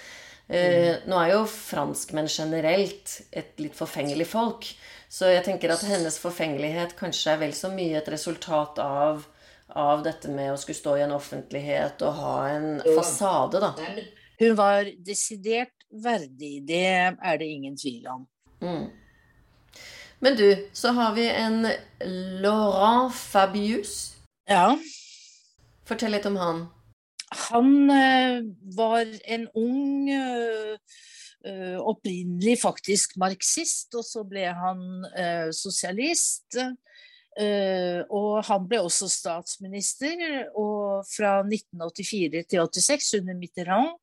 Uh, 0.47 0.55
mm. 0.55 1.07
Nå 1.09 1.21
er 1.21 1.31
jo 1.35 1.45
franskmenn 1.49 2.29
generelt 2.31 3.21
et 3.31 3.55
litt 3.61 3.77
forfengelig 3.77 4.29
folk. 4.33 4.69
Så 5.09 5.29
jeg 5.31 5.45
tenker 5.45 5.71
at 5.71 5.85
hennes 5.87 6.17
forfengelighet 6.19 6.97
kanskje 6.99 7.35
er 7.35 7.41
vel 7.45 7.55
så 7.55 7.69
mye 7.71 7.99
et 8.01 8.11
resultat 8.11 8.81
av, 8.83 9.23
av 9.71 10.03
dette 10.05 10.31
med 10.33 10.51
å 10.51 10.59
skulle 10.59 10.79
stå 10.81 10.97
i 10.99 11.05
en 11.05 11.15
offentlighet 11.15 12.03
og 12.03 12.19
ha 12.19 12.35
en 12.51 12.69
fasade, 12.97 13.61
da. 13.63 13.73
Hun 14.41 14.57
var 14.59 14.89
desidert 15.07 15.74
verdig, 16.03 16.59
det 16.67 16.85
er 16.85 17.37
det 17.39 17.47
ingen 17.47 17.77
tvil 17.77 18.07
om. 18.11 18.27
Mm. 18.61 18.87
Men 20.19 20.37
du, 20.37 20.47
så 20.73 20.93
har 20.95 21.13
vi 21.13 21.27
en 21.29 21.67
Laurent 22.41 23.13
Fabius. 23.13 24.15
Ja. 24.49 24.77
Fortell 25.85 26.15
litt 26.15 26.25
om 26.29 26.39
han. 26.39 26.63
Han 27.49 27.73
uh, 27.91 28.45
var 28.77 29.09
en 29.25 29.47
ung 29.57 30.09
uh, 30.09 30.77
Opprinnelig 31.85 32.55
faktisk 32.57 33.19
marxist, 33.21 33.93
og 33.93 34.01
så 34.01 34.23
ble 34.25 34.47
han 34.49 35.03
sosialist. 35.53 36.57
og 38.09 38.31
han 38.47 38.65
ble 38.65 38.79
også 38.81 39.05
statsminister 39.11 40.23
og 40.57 41.05
fra 41.05 41.35
1984 41.43 42.41
til 42.49 42.63
86 42.65 43.11
under 43.19 43.37
Mitterrand 43.37 43.93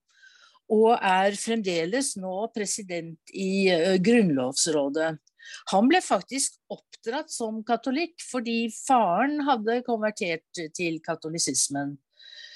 og 0.73 0.95
er 0.97 1.37
fremdeles 1.39 2.15
nå 2.21 2.47
president 2.55 3.35
i 3.37 3.69
uh, 3.73 3.99
Grunnlovsrådet. 4.03 5.13
Han 5.73 5.89
ble 5.91 6.01
faktisk 6.05 6.57
oppdratt 6.73 7.33
som 7.33 7.61
katolikk 7.67 8.23
fordi 8.25 8.71
faren 8.73 9.43
hadde 9.47 9.83
konvertert 9.87 10.63
til 10.77 11.01
katolisismen. 11.05 11.97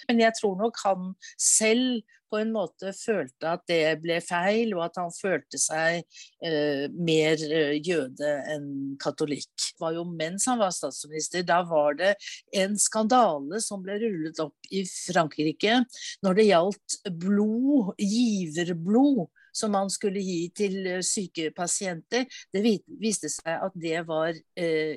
Men 0.07 0.23
jeg 0.23 0.37
tror 0.39 0.55
nok 0.61 0.79
han 0.85 1.11
selv 1.41 2.05
på 2.31 2.41
en 2.41 2.53
måte 2.55 2.93
følte 2.97 3.53
at 3.57 3.65
det 3.71 3.81
ble 4.03 4.19
feil, 4.25 4.75
og 4.77 4.87
at 4.89 4.99
han 5.01 5.13
følte 5.15 5.61
seg 5.61 6.03
eh, 6.45 6.87
mer 6.93 7.41
eh, 7.47 7.77
jøde 7.79 8.33
enn 8.53 8.69
katolikk. 9.03 9.51
Det 9.57 9.83
var 9.83 9.97
jo 9.97 10.07
mens 10.09 10.49
han 10.51 10.61
var 10.61 10.75
statsminister, 10.75 11.47
da 11.47 11.61
var 11.69 11.99
det 11.99 12.15
en 12.57 12.77
skandale 12.81 13.61
som 13.65 13.83
ble 13.85 13.99
rullet 14.03 14.41
opp 14.43 14.71
i 14.73 14.85
Frankrike 14.89 15.83
når 16.25 16.39
det 16.39 16.49
gjaldt 16.51 17.01
blod, 17.23 17.95
giverblod 18.01 19.27
som 19.57 19.73
man 19.73 19.91
skulle 19.93 20.21
gi 20.21 20.41
til 20.57 20.79
eh, 20.87 21.03
syke 21.05 21.51
pasienter. 21.57 22.27
Det 22.53 22.63
viste 23.01 23.31
seg 23.33 23.67
at 23.69 23.77
det 23.81 24.03
var 24.09 24.37
eh, 24.59 24.97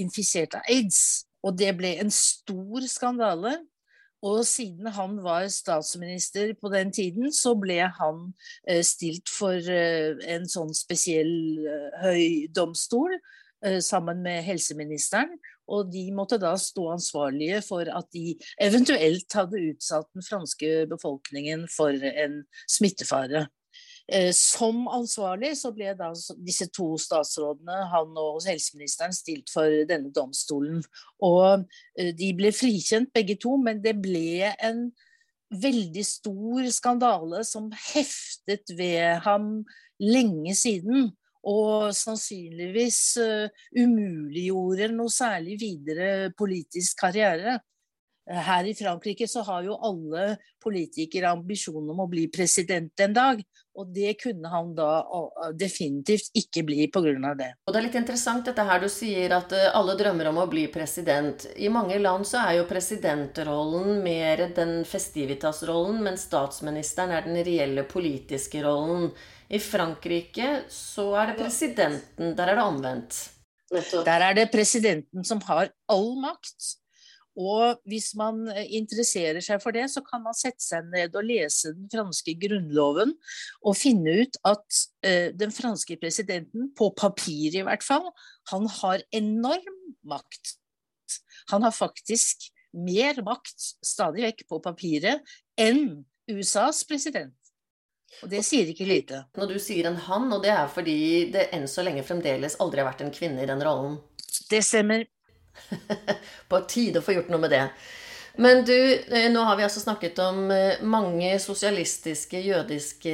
infisert 0.00 0.56
av 0.58 0.72
aids. 0.72 1.24
Og 1.44 1.56
det 1.58 1.74
ble 1.76 1.96
en 2.00 2.12
stor 2.14 2.86
skandale. 2.88 3.58
Og 4.24 4.40
siden 4.48 4.88
han 4.96 5.18
var 5.24 5.46
statsminister 5.52 6.54
på 6.60 6.70
den 6.72 6.92
tiden, 6.92 7.32
så 7.32 7.52
ble 7.60 7.82
han 7.98 8.26
eh, 8.68 8.80
stilt 8.86 9.28
for 9.28 9.56
eh, 9.58 10.16
en 10.32 10.48
sånn 10.48 10.72
spesiell 10.76 11.34
eh, 11.60 12.04
høy 12.04 12.24
domstol 12.54 13.18
sammen 13.80 14.18
med 14.20 14.42
helseministeren. 14.44 15.38
Og 15.72 15.86
de 15.88 16.02
måtte 16.12 16.36
da 16.36 16.50
stå 16.60 16.90
ansvarlige 16.92 17.62
for 17.64 17.88
at 17.88 18.10
de 18.12 18.34
eventuelt 18.60 19.32
hadde 19.32 19.62
utsatt 19.70 20.10
den 20.12 20.26
franske 20.26 20.82
befolkningen 20.90 21.64
for 21.72 21.96
en 22.10 22.42
smittefare. 22.68 23.46
Eh, 24.12 24.32
som 24.36 24.84
ansvarlig 24.92 25.54
så 25.56 25.70
ble 25.72 25.94
da 25.96 26.10
disse 26.44 26.66
to 26.74 26.90
statsrådene, 27.00 27.86
han 27.88 28.12
og 28.20 28.42
helseministeren, 28.44 29.14
stilt 29.16 29.48
for 29.52 29.86
denne 29.88 30.12
domstolen. 30.12 30.82
Og 31.24 31.64
eh, 31.96 32.12
de 32.16 32.30
ble 32.36 32.52
frikjent 32.52 33.14
begge 33.16 33.38
to, 33.40 33.56
men 33.56 33.80
det 33.84 33.96
ble 34.04 34.52
en 34.58 34.86
veldig 35.54 36.04
stor 36.04 36.68
skandale 36.74 37.44
som 37.48 37.70
heftet 37.94 38.74
ved 38.76 39.22
ham 39.24 39.62
lenge 40.02 40.56
siden. 40.58 41.12
Og 41.44 41.90
sannsynligvis 41.92 42.98
uh, 43.20 43.50
umuliggjorde 43.76 44.86
noe 44.94 45.12
særlig 45.12 45.58
videre 45.60 46.30
politisk 46.38 47.02
karriere. 47.02 47.58
Her 48.24 48.64
i 48.64 48.74
Frankrike 48.74 49.28
så 49.28 49.42
har 49.44 49.66
jo 49.66 49.74
alle 49.84 50.38
politikere 50.62 51.34
ambisjon 51.34 51.90
om 51.92 51.98
å 52.00 52.08
bli 52.08 52.24
president 52.32 53.00
en 53.04 53.12
dag. 53.16 53.42
Og 53.74 53.88
det 53.90 54.12
kunne 54.20 54.48
han 54.48 54.70
da 54.76 55.02
definitivt 55.58 56.30
ikke 56.38 56.62
bli 56.64 56.86
pga. 56.94 57.34
det. 57.34 57.50
Og 57.66 57.74
det 57.74 57.80
er 57.80 57.86
litt 57.88 57.98
interessant 57.98 58.46
dette 58.46 58.64
her 58.64 58.80
du 58.80 58.88
sier 58.88 59.34
at 59.34 59.52
eh, 59.52 59.66
alle 59.74 59.96
drømmer 59.98 60.30
om 60.30 60.38
å 60.44 60.46
bli 60.48 60.68
president. 60.72 61.48
I 61.56 61.68
mange 61.68 61.98
land 61.98 62.26
så 62.26 62.44
er 62.46 62.60
jo 62.60 62.68
presidentrollen 62.70 63.98
mer 64.04 64.46
den 64.54 64.84
festivitas-rollen, 64.86 66.00
mens 66.06 66.28
statsministeren 66.30 67.16
er 67.16 67.26
den 67.26 67.42
reelle 67.44 67.84
politiske 67.90 68.62
rollen. 68.62 69.10
I 69.50 69.58
Frankrike 69.58 70.62
så 70.70 71.10
er 71.18 71.32
det 71.32 71.42
presidenten. 71.42 72.32
Der 72.38 72.54
er 72.54 72.60
det 72.60 72.64
omvendt. 72.64 73.20
Der 74.06 74.22
er 74.22 74.38
det 74.38 74.48
presidenten 74.54 75.26
som 75.26 75.42
har 75.50 75.74
all 75.90 76.14
makt. 76.22 76.78
Og 77.34 77.80
hvis 77.90 78.12
man 78.18 78.44
eh, 78.52 78.68
interesserer 78.78 79.42
seg 79.42 79.62
for 79.62 79.74
det, 79.74 79.88
så 79.90 80.02
kan 80.06 80.22
man 80.22 80.36
sette 80.38 80.62
seg 80.62 80.86
ned 80.92 81.16
og 81.18 81.26
lese 81.26 81.74
den 81.74 81.88
franske 81.90 82.36
grunnloven 82.38 83.14
og 83.64 83.78
finne 83.78 84.20
ut 84.22 84.38
at 84.46 84.80
eh, 85.06 85.30
den 85.34 85.54
franske 85.54 85.98
presidenten, 86.00 86.70
på 86.78 86.90
papir 86.94 87.58
i 87.58 87.64
hvert 87.66 87.84
fall, 87.86 88.10
han 88.52 88.68
har 88.80 89.02
enorm 89.14 89.80
makt. 90.06 90.58
Han 91.50 91.66
har 91.66 91.74
faktisk 91.74 92.48
mer 92.74 93.20
makt 93.26 93.70
stadig 93.84 94.24
vekk 94.28 94.44
på 94.50 94.60
papiret 94.62 95.34
enn 95.60 96.04
USAs 96.30 96.82
president. 96.88 97.34
Og 98.22 98.30
det 98.30 98.44
sier 98.46 98.68
ikke 98.70 98.86
lite. 98.86 99.24
Når 99.38 99.50
du 99.50 99.56
sier 99.62 99.88
en 99.90 99.98
han, 100.06 100.28
og 100.32 100.44
det 100.44 100.52
er 100.54 100.68
fordi 100.70 100.98
det 101.34 101.48
enn 101.56 101.66
så 101.70 101.82
lenge 101.86 102.04
fremdeles 102.06 102.58
aldri 102.62 102.82
har 102.82 102.92
vært 102.92 103.02
en 103.06 103.14
kvinne 103.14 103.42
i 103.42 103.48
den 103.50 103.62
rollen? 103.64 103.98
Det 104.50 104.62
stemmer. 104.66 105.06
På 106.50 106.64
tide 106.68 107.00
å 107.00 107.04
få 107.04 107.18
gjort 107.18 107.30
noe 107.32 107.44
med 107.46 107.54
det. 107.54 107.66
Men 108.36 108.64
du, 108.64 108.92
eh, 108.92 109.32
nå 109.32 109.40
har 109.46 109.56
vi 109.56 109.62
altså 109.62 109.80
snakket 109.80 110.18
om 110.18 110.50
eh, 110.50 110.80
mange 110.82 111.36
sosialistiske 111.38 112.40
jødiske 112.42 113.12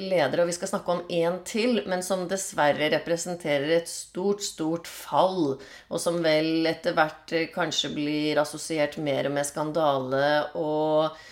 ledere, 0.00 0.40
og 0.40 0.48
vi 0.48 0.54
skal 0.56 0.70
snakke 0.70 0.94
om 0.94 1.02
én 1.12 1.36
til, 1.44 1.82
men 1.90 2.00
som 2.02 2.24
dessverre 2.30 2.88
representerer 2.94 3.74
et 3.76 3.90
stort, 3.92 4.40
stort 4.40 4.88
fall, 4.88 5.58
og 5.90 6.00
som 6.00 6.16
vel 6.24 6.64
etter 6.70 6.96
hvert 6.96 7.34
eh, 7.36 7.50
kanskje 7.52 7.92
blir 7.92 8.40
assosiert 8.40 8.96
mer 8.96 9.28
med 9.28 9.48
skandale 9.48 10.26
og 10.56 11.22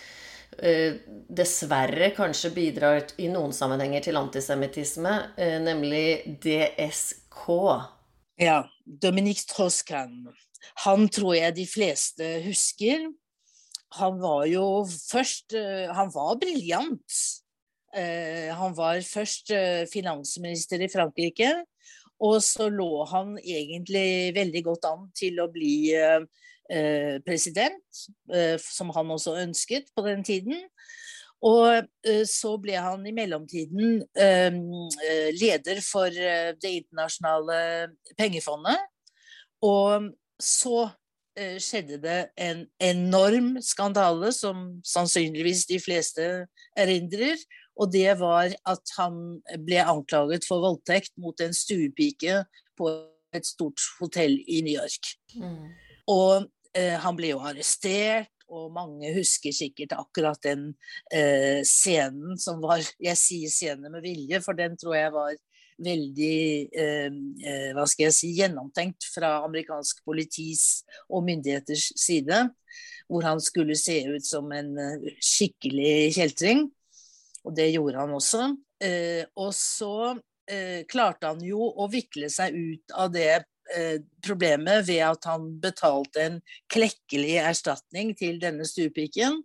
dessverre 0.53 2.11
kanskje 2.13 2.51
bidrar 2.53 3.07
i 3.17 3.25
noen 3.25 3.49
sammenhenger 3.57 4.03
til 4.05 4.19
antisemittisme, 4.19 5.15
nemlig 5.65 6.37
DSK. 6.45 7.47
Ja. 8.39 8.63
Dominique 8.85 9.39
Strauss-Kahn. 9.39 10.27
Han 10.83 11.07
tror 11.09 11.35
jeg 11.37 11.55
de 11.55 11.67
fleste 11.67 12.27
husker. 12.45 13.07
Han 13.99 14.17
var 14.21 14.47
jo 14.49 14.65
først 14.87 15.53
eh, 15.57 15.91
Han 15.93 16.09
var 16.13 16.39
briljant. 16.41 17.19
Eh, 17.93 18.49
han 18.55 18.73
var 18.77 19.03
først 19.05 19.51
eh, 19.53 19.85
finansminister 19.91 20.81
i 20.81 20.89
Frankrike, 20.89 21.51
og 22.23 22.39
så 22.41 22.69
lå 22.73 23.05
han 23.11 23.35
egentlig 23.37 24.33
veldig 24.33 24.63
godt 24.65 24.87
an 24.89 25.09
til 25.17 25.41
å 25.43 25.49
bli 25.51 25.91
president, 27.27 27.99
som 28.63 28.89
han 28.95 29.09
også 29.11 29.33
ønsket 29.41 29.89
på 29.93 30.05
den 30.05 30.23
tiden. 30.25 30.61
Og 31.43 31.87
så 32.29 32.53
ble 32.63 32.77
han 32.79 33.01
i 33.03 33.11
mellomtiden 33.11 33.97
leder 35.35 35.81
for 35.83 36.07
Det 36.07 36.71
internasjonale 36.71 37.57
pengefondet. 38.15 38.79
Og 39.63 40.11
så 40.43 40.89
eh, 41.37 41.57
skjedde 41.61 41.99
det 42.03 42.19
en 42.41 42.65
enorm 42.83 43.55
skandale, 43.63 44.31
som 44.35 44.79
sannsynligvis 44.85 45.65
de 45.69 45.79
fleste 45.81 46.29
erindrer. 46.79 47.39
Og 47.79 47.89
det 47.93 48.11
var 48.19 48.53
at 48.69 48.95
han 48.97 49.39
ble 49.65 49.81
anklaget 49.81 50.45
for 50.47 50.61
voldtekt 50.61 51.15
mot 51.17 51.39
en 51.41 51.55
stuepike 51.55 52.43
på 52.77 52.91
et 53.33 53.47
stort 53.47 53.81
hotell 53.99 54.35
i 54.45 54.61
New 54.65 54.75
York. 54.75 55.15
Mm. 55.33 55.71
Og 56.11 56.45
eh, 56.77 56.99
han 57.01 57.17
ble 57.17 57.31
jo 57.33 57.41
arrestert, 57.41 58.29
og 58.53 58.73
mange 58.75 59.13
husker 59.15 59.55
sikkert 59.55 59.95
akkurat 59.97 60.39
den 60.45 60.69
eh, 61.13 61.61
scenen 61.67 62.37
som 62.41 62.61
var 62.63 62.83
Jeg 63.09 63.19
sier 63.19 63.51
scene 63.51 63.91
med 63.91 64.05
vilje, 64.05 64.41
for 64.45 64.57
den 64.57 64.77
tror 64.79 64.97
jeg 64.97 65.13
var 65.15 65.35
veldig 65.83 66.37
eh, 66.69 67.09
eh, 67.49 67.69
hva 67.73 67.85
skal 67.89 68.07
jeg 68.07 68.15
si, 68.17 68.33
gjennomtenkt 68.37 69.07
fra 69.09 69.39
amerikansk 69.47 70.03
politis 70.05 70.83
og 71.09 71.25
myndigheters 71.27 71.89
side. 71.99 72.45
Hvor 73.09 73.25
han 73.27 73.41
skulle 73.43 73.75
se 73.77 73.99
ut 74.07 74.25
som 74.25 74.51
en 74.55 74.77
eh, 74.79 75.09
skikkelig 75.17 76.13
kjeltring. 76.17 76.67
Og 77.43 77.57
det 77.57 77.73
gjorde 77.73 77.99
han 77.99 78.13
også. 78.15 78.45
Eh, 78.83 79.25
og 79.39 79.51
så 79.57 80.13
eh, 80.47 80.85
klarte 80.89 81.33
han 81.33 81.41
jo 81.43 81.65
å 81.67 81.89
vikle 81.91 82.29
seg 82.31 82.55
ut 82.55 82.95
av 82.95 83.11
det 83.13 83.43
problemet 84.25 84.87
ved 84.87 85.01
at 85.07 85.25
han 85.29 85.49
betalte 85.63 86.21
en 86.27 86.39
klekkelig 86.71 87.37
erstatning 87.43 88.13
til 88.19 88.39
denne 88.41 88.67
stuepiken. 88.67 89.39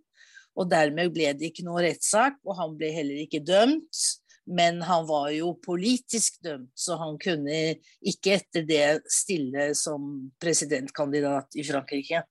Og 0.59 0.67
dermed 0.71 1.13
ble 1.15 1.29
det 1.37 1.51
ikke 1.51 1.67
noe 1.67 1.85
rettssak, 1.85 2.39
og 2.43 2.57
han 2.59 2.73
ble 2.79 2.89
heller 2.95 3.21
ikke 3.23 3.43
dømt. 3.45 4.01
Men 4.49 4.81
han 4.81 5.05
var 5.05 5.29
jo 5.35 5.53
politisk 5.61 6.39
dømt, 6.43 6.71
så 6.73 6.97
han 6.97 7.19
kunne 7.21 7.59
ikke 8.01 8.39
etter 8.39 8.65
det 8.65 8.87
stille 9.13 9.69
som 9.77 10.31
presidentkandidat 10.41 11.53
i 11.59 11.65
Frankrike. 11.67 12.23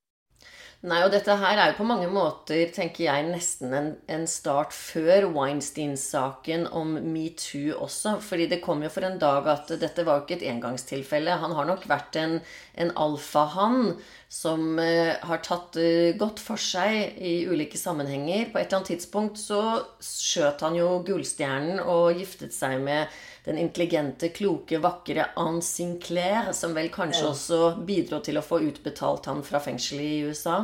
Nei, 0.86 1.00
og 1.02 1.10
dette 1.10 1.34
her 1.34 1.58
er 1.58 1.72
jo 1.72 1.80
på 1.80 1.84
mange 1.90 2.06
måter, 2.06 2.68
tenker 2.70 3.08
jeg, 3.08 3.24
nesten 3.32 3.72
en, 3.74 3.88
en 4.14 4.26
start 4.30 4.70
før 4.70 5.24
Weinstein-saken 5.34 6.68
om 6.70 6.92
metoo 7.02 7.74
også. 7.82 8.12
Fordi 8.22 8.46
det 8.52 8.60
kom 8.62 8.84
jo 8.86 8.90
for 8.94 9.02
en 9.08 9.18
dag 9.18 9.48
at 9.50 9.72
dette 9.82 10.04
var 10.06 10.20
jo 10.20 10.28
ikke 10.28 10.36
et 10.36 10.46
engangstilfelle. 10.52 11.40
Han 11.42 11.56
har 11.58 11.66
nok 11.66 11.88
vært 11.90 12.20
en, 12.22 12.38
en 12.78 12.94
alfahann 12.94 13.96
som 14.28 14.76
uh, 14.76 15.14
har 15.24 15.40
tatt 15.44 15.78
uh, 15.80 16.12
godt 16.20 16.42
for 16.44 16.60
seg 16.60 17.16
i 17.24 17.46
ulike 17.48 17.80
sammenhenger. 17.80 18.50
På 18.52 18.60
et 18.60 18.68
eller 18.68 18.82
annet 18.82 18.92
tidspunkt 18.92 19.40
så 19.40 19.62
skjøt 20.04 20.64
han 20.66 20.76
jo 20.76 20.90
gullstjernen 21.06 21.80
og 21.80 22.20
giftet 22.20 22.52
seg 22.56 22.76
med 22.84 23.08
den 23.48 23.60
intelligente, 23.62 24.28
kloke, 24.36 24.80
vakre 24.84 25.30
Anne 25.40 25.64
Sinclair, 25.64 26.52
som 26.52 26.76
vel 26.76 26.90
kanskje 26.92 27.24
ja. 27.24 27.32
også 27.32 27.60
bidro 27.88 28.20
til 28.24 28.36
å 28.36 28.44
få 28.44 28.60
utbetalt 28.66 29.30
han 29.30 29.40
fra 29.46 29.62
fengselet 29.64 30.04
i 30.04 30.26
USA? 30.28 30.60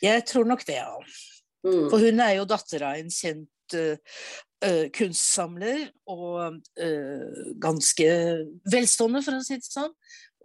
Jeg 0.00 0.22
tror 0.30 0.46
nok 0.48 0.62
det, 0.68 0.78
ja. 0.78 0.94
Mm. 1.66 1.88
For 1.90 1.98
hun 2.00 2.22
er 2.22 2.38
jo 2.38 2.46
datter 2.48 2.86
av 2.86 3.00
en 3.00 3.10
kjent 3.12 3.74
uh, 3.76 4.86
kunstsamler, 4.94 5.88
og 6.14 6.60
uh, 6.80 7.42
ganske 7.60 8.08
velstående, 8.70 9.24
for 9.26 9.40
å 9.40 9.44
si 9.44 9.58
det 9.58 9.66
sånn. 9.66 9.92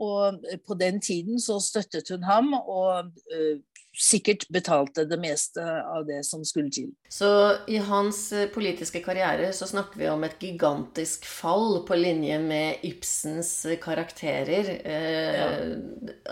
Og 0.02 0.44
på 0.68 0.76
den 0.80 1.00
tiden 1.02 1.40
så 1.40 1.60
støttet 1.64 2.10
hun 2.12 2.26
ham, 2.28 2.54
og 2.54 3.14
uh, 3.32 3.60
sikkert 3.96 4.46
betalte 4.52 5.06
det 5.08 5.18
meste 5.22 5.64
av 5.64 6.06
det 6.08 6.22
som 6.28 6.44
skulle 6.46 6.72
til. 6.74 6.90
Så 7.12 7.30
i 7.72 7.80
hans 7.84 8.20
eh, 8.36 8.50
politiske 8.52 9.02
karriere 9.06 9.52
så 9.56 9.68
snakker 9.70 10.00
vi 10.02 10.10
om 10.12 10.26
et 10.28 10.38
gigantisk 10.42 11.26
fall 11.30 11.82
på 11.88 11.98
linje 12.00 12.40
med 12.44 12.86
Ibsens 12.88 13.54
eh, 13.70 13.80
karakterer. 13.82 14.72
Eh, 14.84 15.40
ja. 15.40 15.50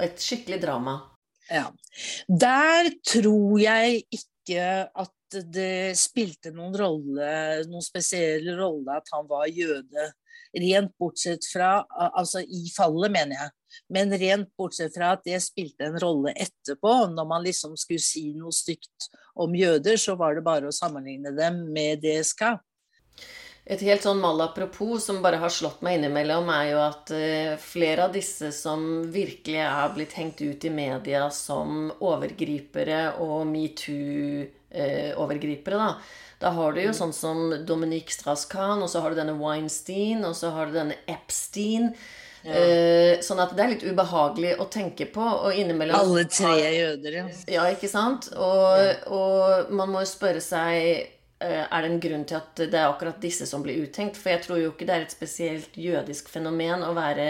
Et 0.03 0.19
skikkelig 0.19 0.61
drama. 0.63 0.99
Ja. 1.51 1.67
Der 2.27 2.91
tror 3.05 3.59
jeg 3.61 4.03
ikke 4.11 4.87
at 4.87 5.39
det 5.53 5.95
spilte 5.97 6.51
noen 6.53 6.75
rolle, 6.77 7.29
noen 7.69 7.83
spesiell 7.85 8.51
rolle 8.59 8.99
at 8.99 9.09
han 9.15 9.25
var 9.29 9.47
jøde. 9.49 10.11
Rent 10.53 10.91
bortsett 11.01 11.47
fra 11.49 11.79
Altså 12.13 12.43
i 12.43 12.67
fallet, 12.75 13.09
mener 13.13 13.39
jeg. 13.39 13.53
Men 13.89 14.13
rent 14.21 14.49
bortsett 14.57 14.93
fra 14.95 15.11
at 15.15 15.23
det 15.25 15.39
spilte 15.43 15.85
en 15.87 15.99
rolle 16.01 16.31
etterpå, 16.33 17.07
når 17.13 17.25
man 17.29 17.43
liksom 17.45 17.77
skulle 17.79 18.01
si 18.03 18.33
noe 18.37 18.51
stygt 18.53 19.09
om 19.39 19.55
jøder, 19.57 19.97
så 19.97 20.15
var 20.19 20.35
det 20.37 20.43
bare 20.45 20.67
å 20.69 20.75
sammenligne 20.75 21.31
dem 21.37 21.55
med 21.73 22.01
DSK. 22.03 22.41
Et 23.63 23.79
helt 23.87 24.03
sånn 24.03 24.19
malapropos 24.19 25.05
som 25.07 25.21
bare 25.23 25.39
har 25.39 25.47
slått 25.53 25.81
meg 25.85 25.95
innimellom, 25.97 26.49
er 26.51 26.65
jo 26.73 26.79
at 26.83 27.11
uh, 27.15 27.55
flere 27.63 28.03
av 28.09 28.13
disse 28.15 28.51
som 28.51 29.09
virkelig 29.11 29.59
er 29.63 29.93
blitt 29.95 30.13
hengt 30.19 30.41
ut 30.43 30.65
i 30.67 30.71
media 30.73 31.29
som 31.31 31.91
overgripere 32.03 33.15
og 33.23 33.47
metoo-overgripere, 33.47 35.75
uh, 35.79 35.83
da. 35.85 35.95
Da 36.43 36.51
har 36.51 36.75
du 36.75 36.81
jo 36.83 36.91
sånn 36.95 37.13
som 37.15 37.53
Dominique 37.63 38.11
Strauss-Kahn, 38.11 38.81
og 38.83 38.91
så 38.91 38.99
har 39.03 39.13
du 39.13 39.21
denne 39.21 39.37
Weinstein, 39.39 40.25
og 40.27 40.35
så 40.35 40.51
har 40.51 40.67
du 40.67 40.75
denne 40.75 40.97
Epstein. 41.07 41.93
Ja. 42.43 42.59
Uh, 42.59 43.21
sånn 43.23 43.39
at 43.39 43.53
det 43.55 43.63
er 43.63 43.71
litt 43.71 43.85
ubehagelig 43.87 44.57
å 44.59 44.67
tenke 44.71 45.07
på. 45.07 45.23
Og 45.23 45.55
innimellom 45.55 45.95
Alle 45.95 46.25
tre 46.27 46.57
er 46.59 46.75
jøder, 46.75 47.19
ja. 47.21 47.25
Ja, 47.47 47.67
ikke 47.71 47.87
sant? 47.87 48.27
Og, 48.35 48.65
ja. 48.81 48.95
og 49.07 49.71
man 49.71 49.93
må 49.93 50.03
jo 50.03 50.09
spørre 50.11 50.41
seg 50.43 51.05
uh, 51.39 51.63
Er 51.63 51.85
det 51.85 51.93
en 51.93 52.01
grunn 52.03 52.25
til 52.27 52.41
at 52.41 52.59
det 52.59 52.75
er 52.75 52.89
akkurat 52.89 53.23
disse 53.23 53.47
som 53.47 53.63
blir 53.63 53.79
uttenkt? 53.85 54.19
For 54.19 54.33
jeg 54.35 54.43
tror 54.43 54.59
jo 54.59 54.73
ikke 54.73 54.89
det 54.89 54.97
er 54.97 55.07
et 55.07 55.15
spesielt 55.15 55.79
jødisk 55.79 56.27
fenomen 56.33 56.83
å 56.83 56.91
være 56.97 57.29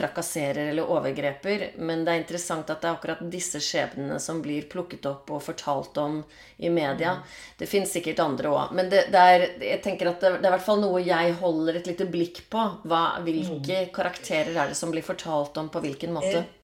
trakasserer 0.00 0.70
eller 0.72 0.88
overgreper. 0.90 1.66
Men 1.78 2.04
det 2.04 2.12
er 2.12 2.22
interessant 2.22 2.70
at 2.72 2.80
det 2.82 2.88
er 2.88 2.96
akkurat 2.96 3.22
disse 3.32 3.60
skjebnene 3.62 4.18
som 4.22 4.40
blir 4.42 4.68
plukket 4.70 5.06
opp 5.10 5.30
og 5.30 5.44
fortalt 5.44 6.00
om 6.02 6.20
i 6.58 6.72
media. 6.72 7.18
Mm. 7.20 7.34
Det 7.60 7.68
fins 7.70 7.92
sikkert 7.94 8.22
andre 8.24 8.54
òg. 8.54 8.74
Men 8.76 8.90
det, 8.92 9.06
det, 9.12 9.26
er, 9.34 9.46
jeg 9.70 9.82
tenker 9.84 10.12
at 10.12 10.24
det, 10.24 10.32
det, 10.38 10.46
er 10.46 10.52
i 10.52 10.56
hvert 10.56 10.68
fall 10.70 10.82
noe 10.82 11.04
jeg 11.04 11.36
holder 11.42 11.80
et 11.80 11.92
lite 11.92 12.08
blikk 12.10 12.42
på. 12.52 12.66
Hva, 12.88 13.04
hvilke 13.26 13.84
mm. 13.86 13.92
karakterer 13.94 14.56
er 14.56 14.72
det 14.72 14.80
som 14.80 14.94
blir 14.94 15.06
fortalt 15.06 15.60
om 15.60 15.70
på 15.72 15.84
hvilken 15.84 16.16
måte? 16.16 16.42
Eh, 16.42 16.56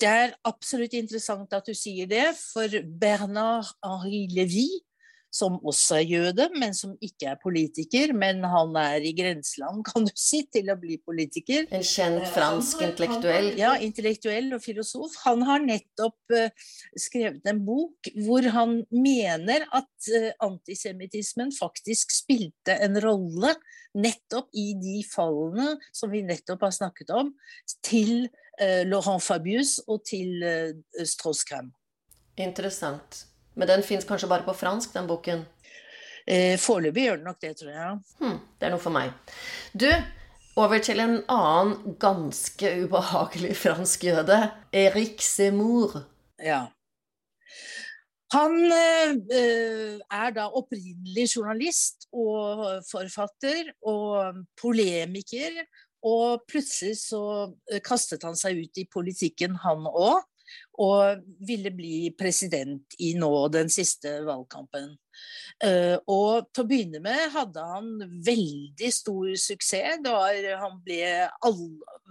det 0.00 0.10
er 0.10 0.34
absolutt 0.48 0.96
interessant 0.98 1.52
at 1.54 1.68
du 1.68 1.74
sier 1.76 2.08
det, 2.10 2.26
for 2.38 2.80
Bernard 3.00 3.68
Henri 3.84 4.24
Lévy 4.32 4.68
som 5.34 5.56
også 5.66 5.98
er 5.98 6.04
jøde, 6.06 6.46
men 6.54 6.74
som 6.76 6.94
ikke 7.02 7.32
er 7.32 7.40
politiker. 7.42 8.12
Men 8.16 8.44
han 8.46 8.76
er 8.78 9.04
i 9.04 9.14
grenseland, 9.16 9.82
kan 9.88 10.06
du 10.06 10.12
si, 10.18 10.44
til 10.54 10.70
å 10.70 10.78
bli 10.80 11.00
politiker. 11.02 11.66
En 11.74 11.84
kjent 11.84 12.28
fransk 12.34 12.84
intellektuell? 12.86 13.52
ja, 13.58 13.74
intellektuell 13.82 14.52
og 14.54 14.62
filosof. 14.64 15.18
Han 15.24 15.42
har 15.48 15.64
nettopp 15.64 16.34
uh, 16.34 16.70
skrevet 17.00 17.44
en 17.50 17.62
bok 17.66 18.12
hvor 18.26 18.46
han 18.54 18.80
mener 18.94 19.66
at 19.74 20.10
uh, 20.14 20.30
antisemittismen 20.46 21.52
faktisk 21.54 22.14
spilte 22.14 22.78
en 22.84 22.98
rolle 23.02 23.54
nettopp 23.94 24.50
i 24.58 24.72
de 24.78 25.00
fallene 25.06 25.76
som 25.94 26.10
vi 26.14 26.24
nettopp 26.26 26.66
har 26.66 26.74
snakket 26.74 27.12
om, 27.14 27.30
til 27.84 28.26
Laurent 28.86 29.22
Fabius 29.22 29.76
og 29.90 30.02
til 30.06 30.42
Strauss-Kahn. 31.06 31.72
Interessant. 32.42 33.24
Men 33.54 33.70
den 33.70 33.84
fins 33.86 34.06
kanskje 34.08 34.30
bare 34.30 34.46
på 34.46 34.54
fransk, 34.56 34.92
den 34.94 35.08
boken? 35.10 35.44
Eh, 36.26 36.58
Foreløpig 36.60 37.08
gjør 37.08 37.18
den 37.20 37.28
nok 37.28 37.40
det, 37.42 37.54
tror 37.60 37.70
jeg. 37.70 37.96
Hmm, 38.20 38.38
det 38.58 38.66
er 38.66 38.72
noe 38.74 38.82
for 38.82 38.94
meg. 38.94 39.12
Du, 39.76 39.90
over 40.60 40.80
til 40.82 41.02
en 41.02 41.18
annen 41.30 41.96
ganske 42.00 42.72
ubehagelig 42.84 43.56
fransk 43.60 44.06
jøde. 44.08 44.38
Erik 44.72 45.22
Semour. 45.22 46.00
Ja. 46.42 46.66
Han 48.34 48.56
eh, 48.72 49.98
er 50.00 50.34
da 50.34 50.48
opprinnelig 50.50 51.28
journalist 51.36 52.08
og 52.10 52.82
forfatter 52.88 53.70
og 53.86 54.40
polemiker. 54.58 55.60
Og 56.04 56.42
plutselig 56.48 56.98
så 57.04 57.22
eh, 57.70 57.80
kastet 57.84 58.24
han 58.26 58.36
seg 58.36 58.58
ut 58.64 58.80
i 58.80 58.88
politikken, 58.90 59.54
han 59.62 59.86
òg 59.88 60.24
og 60.80 61.22
ville 61.46 61.70
bli 61.74 62.10
president 62.18 62.96
i 63.02 63.14
nå 63.18 63.32
den 63.54 63.70
siste 63.72 64.18
valgkampen. 64.26 64.94
Uh, 65.62 65.94
og 66.10 66.48
til 66.50 66.64
å 66.64 66.66
begynne 66.66 67.00
med 67.02 67.30
hadde 67.30 67.62
han 67.62 67.90
veldig 68.26 68.90
stor 68.92 69.28
suksess. 69.38 70.00
Var, 70.04 70.48
han 70.58 70.80
ble 70.84 71.28
all, 71.46 71.60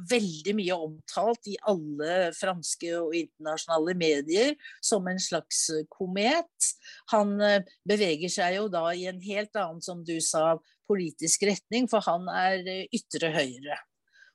veldig 0.09 0.55
mye 0.55 0.77
omtalt 0.87 1.51
i 1.51 1.57
alle 1.69 2.31
franske 2.37 2.93
og 3.01 3.17
internasjonale 3.19 3.97
medier 3.99 4.55
som 4.83 5.07
en 5.11 5.19
slags 5.21 5.65
komet. 5.91 6.71
Han 7.11 7.35
uh, 7.43 7.59
beveger 7.89 8.31
seg 8.31 8.61
jo 8.61 8.69
da 8.71 8.87
i 8.95 9.09
en 9.11 9.19
helt 9.23 9.55
annen, 9.59 9.83
som 9.83 10.05
du 10.07 10.15
sa, 10.23 10.53
politisk 10.87 11.45
retning, 11.47 11.87
for 11.91 12.03
han 12.05 12.27
er 12.31 12.63
ytre 12.91 13.31
høyre. 13.33 13.79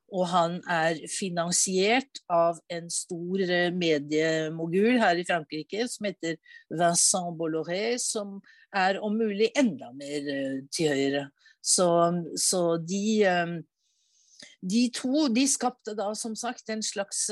Og 0.09 0.25
han 0.31 0.59
er 0.73 1.03
finansiert 1.13 2.23
av 2.33 2.61
en 2.73 2.87
stor 2.93 3.43
eh, 3.45 3.73
mediemogul 3.75 4.97
her 5.03 5.21
i 5.21 5.27
Frankrike 5.29 5.85
som 5.91 6.09
heter 6.09 6.39
Vincent 6.73 7.37
Bolloré, 7.37 7.99
som 8.01 8.39
er 8.75 9.01
om 9.05 9.19
mulig 9.21 9.51
enda 9.59 9.93
mer 9.97 10.31
eh, 10.33 10.63
til 10.73 10.95
høyre. 10.95 11.27
Så, 11.61 11.89
så 12.41 12.63
de 12.81 13.03
eh, 13.29 13.59
de 14.61 14.89
to 14.95 15.29
de 15.31 15.45
skapte 15.49 15.95
da 15.99 16.09
som 16.19 16.35
sagt 16.37 16.71
en 16.73 16.83
slags 16.83 17.29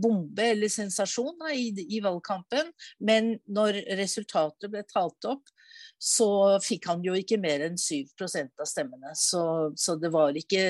bombe 0.00 0.46
eller 0.54 0.72
sensasjon 0.72 1.36
da, 1.40 1.50
i, 1.52 1.68
i, 1.84 2.00
valgkampen. 2.04 2.72
Men 3.04 3.34
når 3.44 3.82
resultatet 4.00 4.70
ble 4.72 4.84
talt 4.88 5.28
opp, 5.28 5.52
så 6.00 6.56
fikk 6.64 6.88
han 6.88 7.02
jo 7.04 7.14
ikke 7.18 7.36
mer 7.40 7.66
enn 7.66 7.76
7% 7.78 8.62
av 8.62 8.68
stemmene. 8.68 9.12
Så, 9.18 9.42
så, 9.76 9.96
det 10.00 10.08
var 10.14 10.36
ikke 10.36 10.62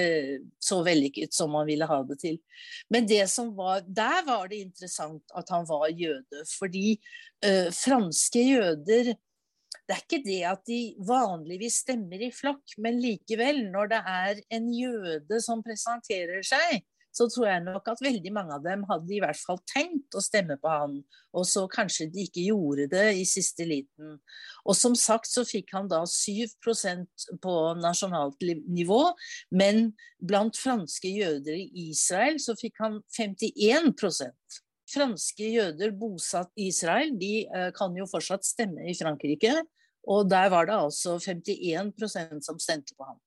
så 0.59 0.81
vellykket 0.87 1.35
som 1.37 1.53
man 1.55 1.69
ville 1.71 1.87
ha 1.87 2.01
det 2.09 2.19
til. 2.23 2.41
Men 2.91 3.07
det 3.07 3.23
som 3.31 3.53
var, 3.57 3.85
der 3.87 4.25
var 4.27 4.51
det 4.51 4.65
interessant 4.65 5.37
at 5.39 5.53
han 5.55 5.69
var 5.71 5.87
jøde. 5.95 6.45
Fordi 6.51 6.99
øh, 7.47 7.71
franske 7.75 8.43
jøder 8.43 9.15
det 9.91 9.97
er 9.97 10.05
ikke 10.05 10.23
det 10.23 10.41
at 10.47 10.61
de 10.71 10.81
vanligvis 11.03 11.81
stemmer 11.83 12.23
i 12.23 12.31
flokk, 12.31 12.77
men 12.79 13.01
likevel, 13.03 13.65
når 13.73 13.91
det 13.91 14.01
er 14.07 14.41
en 14.55 14.69
jøde 14.71 15.41
som 15.43 15.65
presenterer 15.67 16.47
seg, 16.47 16.85
så 17.11 17.27
tror 17.27 17.49
jeg 17.49 17.63
nok 17.65 17.89
at 17.91 18.03
veldig 18.05 18.31
mange 18.31 18.55
av 18.55 18.63
dem 18.63 18.85
hadde 18.87 19.11
i 19.17 19.19
hvert 19.19 19.41
fall 19.43 19.59
tenkt 19.67 20.15
å 20.15 20.23
stemme 20.23 20.55
på 20.63 20.71
han, 20.71 20.95
og 21.35 21.49
så 21.51 21.65
kanskje 21.67 22.07
de 22.15 22.29
ikke 22.29 22.45
gjorde 22.53 22.87
det 22.93 23.09
i 23.19 23.27
siste 23.27 23.67
liten. 23.67 24.21
Og 24.63 24.79
som 24.79 24.95
sagt 24.95 25.27
så 25.27 25.43
fikk 25.43 25.75
han 25.75 25.91
da 25.91 26.05
7% 26.07 27.27
på 27.43 27.59
nasjonalt 27.83 28.39
nivå, 28.71 29.03
men 29.51 29.89
blant 30.23 30.55
franske 30.55 31.11
jøder 31.11 31.59
i 31.59 31.91
Israel 31.91 32.39
så 32.39 32.55
fikk 32.63 32.79
han 32.85 33.01
51% 33.19 34.63
Franske 34.91 35.47
jøder 35.47 35.93
bosatt 35.95 36.51
i 36.59 36.67
Israel 36.71 37.13
de 37.19 37.45
eh, 37.47 37.69
kan 37.77 37.95
jo 37.95 38.09
fortsatt 38.11 38.47
stemme 38.47 38.89
i 38.91 38.97
Frankrike, 38.99 39.61
og 40.09 40.31
der 40.31 40.49
var 40.53 40.69
det 40.69 40.77
altså 40.77 41.17
51% 41.19 42.41
som 42.47 42.61
stemte 42.63 42.97
på 42.97 43.09
ham. 43.09 43.19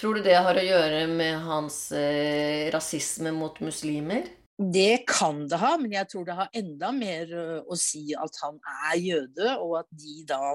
Tror 0.00 0.16
du 0.16 0.24
det 0.24 0.36
har 0.40 0.56
å 0.56 0.64
gjøre 0.64 1.04
med 1.10 1.36
hans 1.44 1.90
eh, 1.92 2.70
rasisme 2.72 3.32
mot 3.36 3.60
muslimer? 3.64 4.28
Det 4.60 5.06
kan 5.08 5.46
det 5.48 5.56
ha, 5.56 5.70
men 5.80 5.94
jeg 5.94 6.08
tror 6.10 6.24
det 6.28 6.34
har 6.36 6.50
enda 6.58 6.90
mer 6.92 7.30
eh, 7.32 7.60
å 7.64 7.76
si 7.80 8.10
at 8.12 8.34
han 8.42 8.58
er 8.90 8.98
jøde, 9.00 9.54
og 9.56 9.78
at 9.78 9.88
de 10.02 10.18
da 10.28 10.50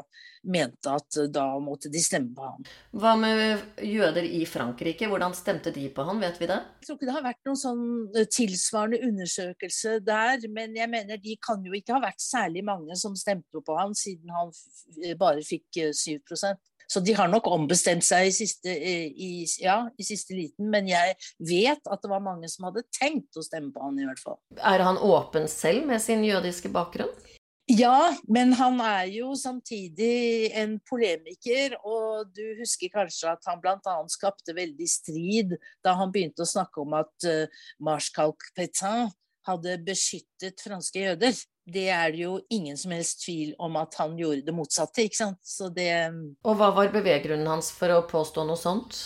mente 0.45 0.91
at 0.93 1.17
da 1.33 1.47
måtte 1.57 1.89
de 1.89 2.03
stemme 2.05 2.35
på 2.37 2.45
ham. 2.45 2.67
Hva 2.93 3.15
med 3.17 3.81
jøder 3.81 4.27
i 4.27 4.43
Frankrike? 4.45 5.09
Hvordan 5.09 5.33
stemte 5.33 5.73
de 5.73 5.87
på 5.89 6.05
han, 6.05 6.21
vet 6.21 6.37
vi 6.37 6.51
det? 6.51 6.59
Jeg 6.83 6.85
tror 6.85 6.99
ikke 6.99 7.09
det 7.09 7.17
har 7.17 7.25
vært 7.25 7.49
noen 7.49 7.61
sånn 7.63 7.83
eh, 8.13 8.29
tilsvarende 8.29 9.01
undersøkelse 9.09 9.97
der, 10.05 10.45
men 10.53 10.77
jeg 10.77 10.91
mener 10.93 11.25
de 11.25 11.37
kan 11.41 11.65
jo 11.65 11.73
ikke 11.73 11.97
ha 11.97 12.03
vært 12.05 12.21
særlig 12.21 12.61
mange 12.67 12.99
som 13.01 13.17
stemte 13.17 13.63
på 13.65 13.79
han, 13.79 13.97
siden 13.97 14.29
han 14.37 14.53
bare 15.17 15.41
fikk 15.45 15.81
7 15.97 16.21
så 16.87 17.01
de 17.03 17.15
har 17.17 17.29
nok 17.31 17.47
ombestemt 17.51 18.05
seg 18.05 18.29
i 18.29 18.33
siste, 18.35 18.71
i, 18.71 19.45
ja, 19.61 19.81
i 19.97 20.05
siste, 20.05 20.35
liten, 20.37 20.69
men 20.71 20.89
jeg 20.89 21.15
vet 21.39 21.91
at 21.91 22.03
det 22.03 22.11
var 22.11 22.23
mange 22.23 22.49
som 22.51 22.69
hadde 22.69 22.85
tenkt 22.95 23.37
å 23.37 23.45
stemme 23.45 23.73
på 23.73 23.83
han 23.83 23.99
i 24.01 24.07
hvert 24.07 24.21
fall. 24.21 24.39
Er 24.59 24.83
han 24.85 24.99
åpen 25.01 25.49
selv 25.51 25.87
med 25.89 26.03
sin 26.03 26.25
jødiske 26.25 26.71
bakgrunn? 26.73 27.13
Ja, 27.65 28.13
men 28.29 28.51
han 28.53 28.77
er 28.83 29.07
jo 29.09 29.31
samtidig 29.33 30.51
en 30.53 30.75
polemiker, 30.85 31.73
og 31.81 32.29
du 32.37 32.43
husker 32.59 32.91
kanskje 32.93 33.31
at 33.31 33.47
han 33.49 33.61
bl.a. 33.63 33.95
skapte 34.13 34.53
veldig 34.53 34.89
strid 34.89 35.55
da 35.83 35.95
han 35.97 36.13
begynte 36.13 36.45
å 36.45 36.51
snakke 36.51 36.83
om 36.83 36.93
at 36.99 37.25
uh, 37.25 37.65
Marschalk 37.81 38.45
Pétain 38.53 39.09
hadde 39.49 39.79
beskyttet 39.85 40.61
franske 40.61 41.07
jøder 41.07 41.33
det 41.65 41.87
er 41.89 42.11
det 42.13 42.21
jo 42.21 42.37
ingen 42.53 42.77
som 42.77 42.93
helst 42.93 43.23
tvil 43.25 43.55
om 43.61 43.77
at 43.81 43.97
han 43.97 44.15
gjorde 44.19 44.45
det 44.45 44.53
motsatte. 44.55 45.05
ikke 45.05 45.17
sant? 45.17 45.41
Så 45.41 45.69
det 45.73 45.89
Og 46.45 46.57
hva 46.59 46.71
var 46.75 46.93
beveggrunnen 46.93 47.49
hans 47.49 47.71
for 47.73 47.93
å 47.93 48.03
påstå 48.09 48.45
noe 48.45 48.59
sånt? 48.59 48.99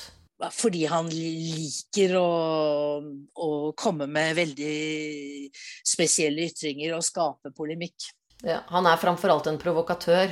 Fordi 0.55 0.85
han 0.87 1.09
liker 1.11 2.13
å, 2.15 2.29
å 3.35 3.49
komme 3.79 4.07
med 4.07 4.37
veldig 4.37 4.75
spesielle 5.83 6.47
ytringer 6.47 6.95
og 6.95 7.03
skape 7.03 7.51
polemikk. 7.55 8.11
Ja, 8.47 8.61
han 8.71 8.87
er 8.87 8.99
framfor 8.99 9.33
alt 9.33 9.49
en 9.51 9.59
provokatør. 9.59 10.31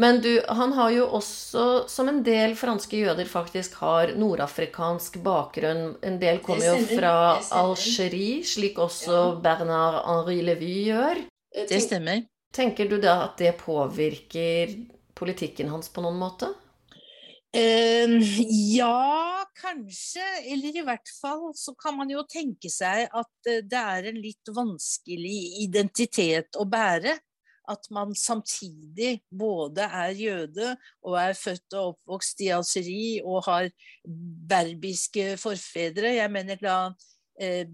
Men 0.00 0.20
du, 0.24 0.30
han 0.48 0.72
har 0.72 0.90
jo 0.94 1.06
også, 1.18 1.64
som 1.92 2.08
en 2.08 2.22
del 2.24 2.54
franske 2.56 3.02
jøder 3.02 3.28
faktisk 3.28 3.74
har 3.82 4.14
nordafrikansk 4.16 5.18
bakgrunn 5.24 5.98
En 6.06 6.16
del 6.22 6.40
kommer 6.44 6.70
jo 6.70 6.86
fra 6.94 7.12
Algerie, 7.58 8.40
slik 8.46 8.80
også 8.80 9.12
ja. 9.18 9.26
Bernard 9.44 10.00
Henri 10.06 10.38
Levy 10.46 10.72
gjør. 10.88 11.20
Det 11.68 11.82
stemmer. 11.84 12.24
Tenker 12.54 12.88
du 12.88 12.96
da 13.02 13.18
at 13.26 13.36
det 13.42 13.52
påvirker 13.60 14.72
politikken 15.18 15.68
hans 15.68 15.92
på 15.92 16.02
noen 16.06 16.16
måte? 16.22 16.48
Uh, 17.50 18.16
ja, 18.72 19.44
kanskje. 19.60 20.24
Eller 20.48 20.80
i 20.80 20.84
hvert 20.86 21.12
fall 21.20 21.50
så 21.58 21.74
kan 21.76 21.98
man 21.98 22.10
jo 22.10 22.24
tenke 22.30 22.72
seg 22.72 23.04
at 23.04 23.50
eh, 23.50 23.60
det 23.66 23.88
er 23.96 24.08
en 24.10 24.20
litt 24.22 24.54
vanskelig 24.54 25.40
identitet 25.66 26.56
å 26.56 26.64
bære 26.70 27.18
at 27.70 27.86
man 27.94 28.14
samtidig 28.16 29.20
både 29.30 29.86
er 29.86 30.16
jøde 30.18 30.74
og 31.06 31.16
er 31.20 31.36
født 31.38 31.76
og 31.78 31.94
oppvokst 31.94 32.42
i 32.46 32.50
Algerie 32.54 33.20
og 33.24 33.44
har 33.46 33.70
berbiske 34.50 35.36
forfedre. 35.40 36.16
Jeg 36.16 36.32
mener 36.32 36.60
da 36.60 36.78
eh, 37.40 37.66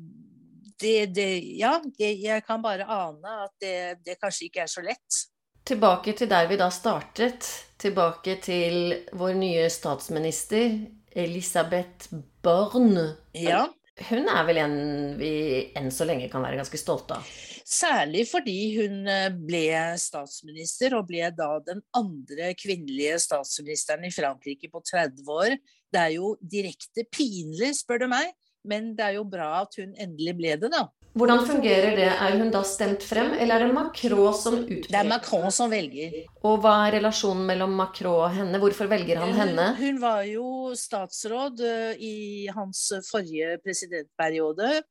det, 0.81 1.15
det, 1.17 1.31
Ja, 1.57 1.79
det, 1.99 2.13
jeg 2.21 2.45
kan 2.45 2.63
bare 2.63 2.85
ane 2.85 3.39
at 3.47 3.55
det, 3.63 3.79
det 4.05 4.19
kanskje 4.21 4.51
ikke 4.51 4.67
er 4.67 4.71
så 4.71 4.85
lett. 4.85 5.23
Tilbake 5.67 6.13
til 6.15 6.31
der 6.31 6.47
vi 6.47 6.59
da 6.61 6.69
startet. 6.71 7.49
Tilbake 7.79 8.37
til 8.45 8.93
vår 9.19 9.35
nye 9.35 9.67
statsminister 9.73 10.77
Elisabeth 11.17 12.13
Borne. 12.45 13.17
Ja. 13.35 13.67
Hun 14.11 14.29
er 14.29 14.43
vel 14.45 14.59
en 14.61 14.79
vi 15.17 15.31
enn 15.77 15.89
så 15.95 16.05
lenge 16.09 16.29
kan 16.33 16.45
være 16.45 16.59
ganske 16.61 16.81
stolte 16.81 17.17
av? 17.17 17.29
Særlig 17.67 18.27
fordi 18.31 18.59
hun 18.77 19.09
eh, 19.11 19.31
ble 19.35 19.71
statsminister, 19.99 20.95
og 20.99 21.09
ble 21.09 21.31
da 21.35 21.49
den 21.67 21.81
andre 21.97 22.53
kvinnelige 22.59 23.17
statsministeren 23.25 24.07
i 24.07 24.13
Frankrike 24.15 24.71
på 24.71 24.83
30 24.87 25.33
år. 25.35 25.57
Det 25.91 26.03
er 26.03 26.13
jo 26.15 26.35
direkte 26.41 27.07
pinlig, 27.11 27.73
spør 27.81 28.05
du 28.05 28.09
meg, 28.13 28.31
men 28.67 28.93
det 28.99 29.09
er 29.09 29.17
jo 29.19 29.27
bra 29.27 29.65
at 29.65 29.81
hun 29.81 29.97
endelig 29.99 30.37
ble 30.39 30.55
det, 30.63 30.71
da. 30.71 30.85
Hvordan 31.17 31.47
fungerer 31.49 31.95
det? 31.97 32.09
Er 32.13 32.35
hun 32.37 32.51
da 32.53 32.61
stemt 32.67 33.05
frem, 33.07 33.31
eller 33.41 33.63
er 33.63 33.71
det 33.71 33.75
Macron 33.77 34.35
som 34.37 34.59
utpeker? 34.59 34.91
Det 34.93 34.99
er 35.01 35.09
Macron 35.09 35.53
som 35.55 35.73
velger. 35.73 36.19
Og 36.45 36.59
hva 36.61 36.75
er 36.85 36.99
relasjonen 36.99 37.47
mellom 37.49 37.73
Macron 37.79 38.27
og 38.27 38.35
henne? 38.37 38.61
Hvorfor 38.61 38.91
velger 38.91 39.23
han 39.23 39.33
henne? 39.39 39.71
Hun, 39.79 39.87
hun 39.87 40.03
var 40.03 40.27
jo 40.29 40.75
statsråd 40.77 41.63
eh, 41.65 42.03
i 42.05 42.17
hans 42.53 42.91
forrige 43.09 43.57
presidentperiode. 43.65 44.83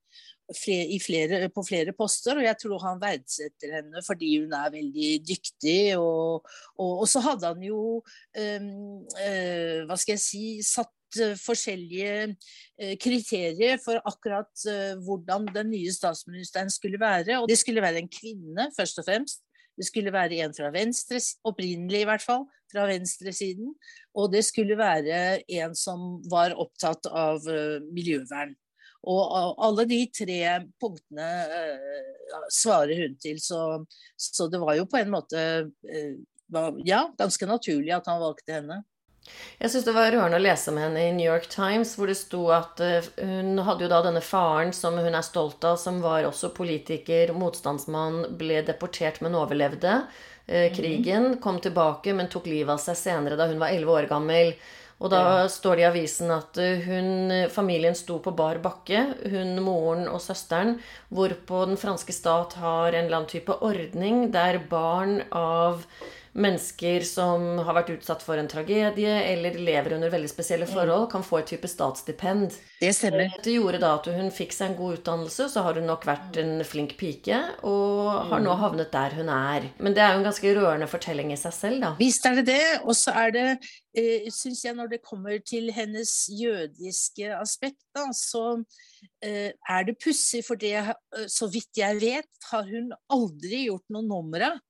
Flere, 0.54 0.98
flere, 1.02 1.44
på 1.54 1.62
flere 1.66 1.94
poster, 1.98 2.38
og 2.38 2.46
jeg 2.46 2.58
tror 2.62 2.84
han 2.84 3.00
verdsetter 3.02 3.80
henne 3.80 4.02
fordi 4.06 4.36
hun 4.44 4.54
er 4.54 4.74
veldig 4.74 5.14
dyktig. 5.30 5.80
Og, 6.02 6.42
og, 6.74 6.92
og 7.06 7.08
så 7.10 7.22
hadde 7.26 7.54
han 7.54 7.66
jo 7.70 7.82
um, 8.02 8.76
uh, 9.14 9.80
hva 9.86 9.98
skal 10.02 10.18
jeg 10.18 10.26
si, 10.26 10.46
satt 10.66 10.90
Eh, 10.90 10.95
forskjellige 11.40 12.36
eh, 12.80 12.96
kriterier 13.02 13.80
for 13.84 14.02
akkurat 14.08 14.66
eh, 14.70 14.96
hvordan 15.06 15.48
den 15.54 15.72
nye 15.74 15.94
statsministeren 15.94 16.72
skulle 16.74 17.00
være. 17.02 17.40
Og 17.42 17.50
det 17.50 17.60
skulle 17.62 17.84
være 17.84 18.04
en 18.04 18.12
kvinne, 18.12 18.70
først 18.78 19.00
og 19.00 19.08
fremst. 19.08 19.42
Det 19.76 19.88
skulle 19.88 20.14
være 20.14 20.40
en 20.44 20.54
fra 20.56 20.72
venstre, 20.72 21.20
opprinnelig 21.44 22.06
i 22.06 22.08
hvert 22.08 22.24
fall, 22.24 22.46
fra 22.72 22.86
venstresiden. 22.88 23.74
Og 24.16 24.32
det 24.32 24.46
skulle 24.48 24.78
være 24.80 25.42
en 25.52 25.76
som 25.76 26.22
var 26.32 26.56
opptatt 26.56 27.10
av 27.12 27.44
miljøvern. 27.92 28.56
Og 29.06 29.60
alle 29.62 29.84
de 29.86 30.00
tre 30.16 30.40
punktene 30.82 31.28
svarer 32.50 33.04
hun 33.04 33.20
til, 33.22 33.38
så, 33.44 33.84
så 34.18 34.48
det 34.50 34.64
var 34.64 34.80
jo 34.80 34.88
på 34.90 34.98
en 34.98 35.12
måte 35.14 35.44
ja, 36.88 37.04
ganske 37.20 37.46
naturlig 37.46 37.94
at 37.94 38.08
han 38.10 38.24
valgte 38.24 38.56
henne. 38.56 38.80
Jeg 39.60 39.72
syns 39.72 39.88
det 39.88 39.96
var 39.96 40.12
rørende 40.14 40.38
å 40.40 40.44
lese 40.44 40.72
om 40.72 40.80
henne 40.82 41.08
i 41.08 41.16
New 41.16 41.26
York 41.26 41.50
Times, 41.52 41.96
hvor 41.98 42.12
det 42.12 42.18
sto 42.20 42.44
at 42.54 42.82
uh, 42.84 43.10
hun 43.24 43.60
hadde 43.66 43.88
jo 43.88 43.92
da 43.92 44.04
denne 44.06 44.24
faren 44.26 44.74
som 44.76 45.00
hun 45.00 45.16
er 45.16 45.26
stolt 45.26 45.66
av, 45.68 45.80
som 45.82 46.02
var 46.04 46.28
også 46.28 46.54
politiker, 46.56 47.34
motstandsmann, 47.36 48.24
ble 48.40 48.62
deportert, 48.68 49.22
men 49.26 49.38
overlevde 49.40 50.00
uh, 50.06 50.70
krigen. 50.76 51.38
Kom 51.44 51.62
tilbake, 51.64 52.14
men 52.18 52.32
tok 52.32 52.50
livet 52.52 52.76
av 52.78 52.82
seg 52.84 53.00
senere, 53.00 53.40
da 53.40 53.50
hun 53.52 53.62
var 53.62 53.76
elleve 53.76 54.02
år 54.02 54.10
gammel. 54.12 54.56
Og 55.04 55.12
da 55.12 55.22
ja. 55.22 55.48
står 55.52 55.76
det 55.76 55.84
i 55.84 55.88
avisen 55.90 56.32
at 56.32 56.58
eh, 56.62 56.86
hun, 56.88 57.34
familien 57.52 57.98
sto 57.98 58.22
på 58.24 58.32
bar 58.36 58.62
bakke, 58.64 59.02
hun, 59.28 59.58
moren 59.64 60.08
og 60.08 60.22
søsteren, 60.24 60.78
hvorpå 61.12 61.66
den 61.68 61.80
franske 61.80 62.16
stat 62.16 62.56
har 62.62 62.94
en 62.94 63.04
eller 63.04 63.20
annen 63.20 63.32
type 63.32 63.58
ordning 63.66 64.30
der 64.32 64.62
barn 64.72 65.20
av 65.36 65.84
mennesker 66.36 67.04
som 67.08 67.60
har 67.64 67.78
vært 67.78 67.94
utsatt 67.94 68.24
for 68.26 68.40
en 68.40 68.50
tragedie 68.52 69.14
eller 69.32 69.56
lever 69.56 69.96
under 69.96 70.12
veldig 70.12 70.30
spesielle 70.30 70.68
forhold, 70.68 71.08
kan 71.14 71.24
få 71.24 71.40
et 71.40 71.54
type 71.54 71.70
statsstipend. 71.72 72.58
Det 72.82 72.92
stemmer. 72.96 73.32
Det 73.44 73.54
gjorde 73.56 73.80
da 73.84 73.94
at 73.96 74.10
hun 74.12 74.28
fikk 74.36 74.56
seg 74.56 74.74
en 74.74 74.78
god 74.80 75.00
utdannelse, 75.00 75.48
så 75.54 75.64
har 75.66 75.80
hun 75.80 75.88
nok 75.88 76.04
vært 76.08 76.40
en 76.42 76.60
flink 76.68 76.98
pike, 77.00 77.40
og 77.68 78.28
har 78.32 78.44
nå 78.44 78.58
havnet 78.60 78.92
der 78.92 79.16
hun 79.16 79.32
er. 79.32 79.70
Men 79.80 79.96
det 79.96 80.04
er 80.04 80.14
jo 80.14 80.22
en 80.22 80.28
ganske 80.28 80.54
rørende 80.60 80.92
fortelling 80.92 81.32
i 81.32 81.40
seg 81.40 81.56
selv, 81.56 81.82
da. 81.86 81.94
Visst 82.02 82.28
er 82.28 82.42
det 82.42 82.48
det. 82.52 82.62
Og 82.84 82.94
så 83.00 83.16
er 83.24 83.36
det, 83.36 83.48
eh, 83.96 84.28
syns 84.36 84.66
jeg, 84.68 84.76
når 84.76 84.92
det 84.92 85.04
kommer 85.08 85.40
til 85.40 85.72
hennes 85.76 86.14
jødiske 86.36 87.32
aspekt, 87.40 87.80
da, 87.96 88.10
så 88.12 88.60
eh, 89.24 89.56
er 89.56 89.88
det 89.88 90.00
pussig, 90.04 90.44
for 90.44 90.60
det, 90.60 90.76
eh, 90.84 91.28
så 91.32 91.48
vidt 91.48 91.80
jeg 91.80 92.02
vet, 92.04 92.32
har 92.52 92.68
hun 92.68 92.92
aldri 93.08 93.70
gjort 93.70 93.88
noe 93.96 94.04
nummer 94.04 94.52
av 94.52 94.64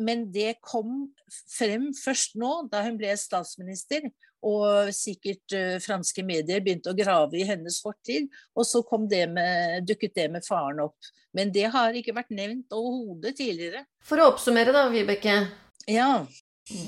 men 0.00 0.26
det 0.32 0.56
kom 0.64 1.10
frem 1.52 1.90
først 1.96 2.36
nå, 2.40 2.52
da 2.72 2.84
hun 2.86 2.98
ble 3.00 3.12
statsminister, 3.18 4.08
og 4.46 4.88
sikkert 4.96 5.52
uh, 5.52 5.76
franske 5.84 6.24
medier 6.24 6.62
begynte 6.64 6.92
å 6.92 6.96
grave 6.96 7.36
i 7.40 7.46
hennes 7.48 7.80
fortid. 7.84 8.30
Og 8.56 8.64
så 8.64 8.82
det 9.10 9.26
med, 9.28 9.84
dukket 9.88 10.14
det 10.16 10.28
med 10.32 10.46
faren 10.46 10.80
opp. 10.86 11.10
Men 11.36 11.52
det 11.54 11.68
har 11.70 11.94
ikke 11.94 12.16
vært 12.16 12.32
nevnt 12.34 12.72
overhodet 12.74 13.36
tidligere. 13.38 13.84
For 14.02 14.20
å 14.20 14.30
oppsummere 14.32 14.72
da, 14.74 14.88
Vibeke. 14.90 15.36
Ja. 15.90 16.24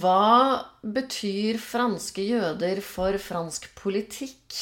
Hva 0.01 0.63
betyr 0.83 1.59
franske 1.63 2.25
jøder 2.25 2.81
for 2.87 3.19
fransk 3.21 3.69
politikk? 3.79 4.57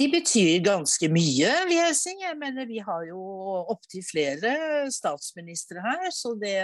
De 0.00 0.06
betyr 0.08 0.62
ganske 0.64 1.10
mye, 1.12 1.48
vil 1.68 1.76
jeg 1.76 1.96
si. 1.98 2.14
Jeg 2.22 2.38
mener, 2.40 2.64
vi 2.68 2.80
har 2.80 3.04
jo 3.10 3.20
opptil 3.68 4.04
flere 4.06 4.54
statsministre 4.92 5.82
her, 5.84 6.06
så 6.14 6.32
det, 6.40 6.56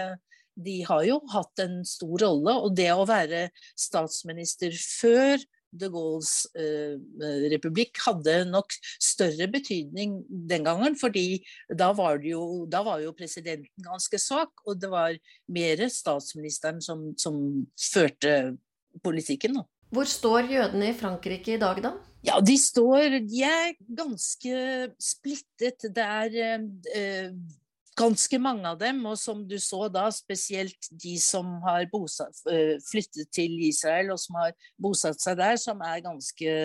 de 0.56 0.78
har 0.88 1.04
jo 1.04 1.18
hatt 1.34 1.60
en 1.60 1.82
stor 1.84 2.24
rolle. 2.24 2.54
Og 2.64 2.72
det 2.78 2.88
å 2.94 3.04
være 3.08 3.50
statsminister 3.76 4.72
før 4.80 5.44
de 5.76 5.90
Gaulles 5.92 6.32
eh, 6.56 6.96
republikk 7.52 8.00
hadde 8.06 8.38
nok 8.48 8.72
større 9.02 9.50
betydning 9.52 10.18
den 10.48 10.64
gangen, 10.64 10.96
fordi 10.96 11.42
da 11.68 11.90
var, 11.96 12.22
jo, 12.24 12.64
da 12.72 12.80
var 12.86 13.02
jo 13.04 13.12
presidenten 13.18 13.84
ganske 13.84 14.20
svak, 14.22 14.54
og 14.64 14.80
det 14.80 14.88
var 14.92 15.18
mer 15.52 15.84
statsministeren 15.92 16.80
som, 16.80 17.10
som 17.20 17.66
førte 17.92 18.56
politikken. 19.04 19.60
Da. 19.60 19.66
Hvor 19.94 20.08
står 20.08 20.50
jødene 20.50 20.90
i 20.90 20.96
Frankrike 20.96 21.54
i 21.54 21.60
dag, 21.62 21.78
da? 21.84 21.94
Ja, 22.26 22.40
de 22.42 22.56
står 22.58 23.20
De 23.22 23.42
er 23.46 23.76
ganske 23.78 24.56
splittet. 24.98 25.86
Det 25.94 26.02
er 26.02 26.36
eh, 26.96 27.34
ganske 27.96 28.38
mange 28.42 28.66
av 28.68 28.80
dem, 28.80 29.04
og 29.06 29.18
som 29.20 29.44
du 29.46 29.56
så 29.62 29.86
da, 29.92 30.08
spesielt 30.14 30.88
de 30.90 31.14
som 31.22 31.58
har 31.64 31.86
bosatt, 31.92 32.40
eh, 32.50 32.76
flyttet 32.90 33.30
til 33.34 33.54
Israel 33.68 34.10
og 34.14 34.20
som 34.20 34.40
har 34.42 34.56
bosatt 34.82 35.22
seg 35.22 35.38
der, 35.38 35.60
som 35.60 35.84
er 35.86 36.02
ganske 36.04 36.56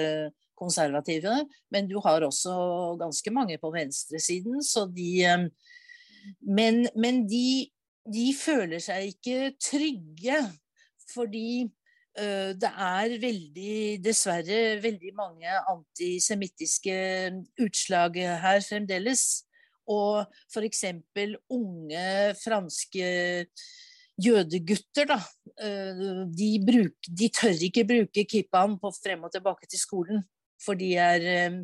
konservative. 0.58 1.44
Men 1.74 1.90
du 1.90 2.00
har 2.04 2.26
også 2.26 2.56
ganske 3.02 3.34
mange 3.34 3.60
på 3.62 3.72
venstresiden, 3.74 4.64
så 4.66 4.88
de 4.90 5.12
eh, 5.26 5.46
Men, 6.46 6.88
men 6.96 7.24
de, 7.26 7.70
de 8.06 8.28
føler 8.38 8.78
seg 8.78 9.16
ikke 9.16 9.56
trygge, 9.58 10.36
fordi 11.10 11.66
Eh, 11.66 11.81
det 12.12 12.70
er 12.70 13.14
veldig, 13.22 13.76
dessverre 14.04 14.58
veldig 14.84 15.14
mange 15.16 15.54
antisemittiske 15.72 16.96
utslag 17.64 18.20
her 18.44 18.60
fremdeles. 18.66 19.46
Og 19.92 20.26
f.eks. 20.52 20.84
unge 21.50 22.04
franske 22.42 23.08
jødegutter, 24.22 25.10
da. 25.10 25.20
Eh, 25.62 26.04
de, 26.36 26.50
bruk, 26.66 26.98
de, 27.08 27.30
tør 27.34 27.66
ikke 27.68 27.88
bruke 27.90 28.26
kippaen 28.30 28.78
på 28.82 28.92
frem 28.96 29.26
og 29.28 29.34
tilbake 29.34 29.70
til 29.70 29.82
skolen. 29.82 30.24
For 30.62 30.78
de 30.78 30.94
er 31.02 31.26
eh, 31.32 31.58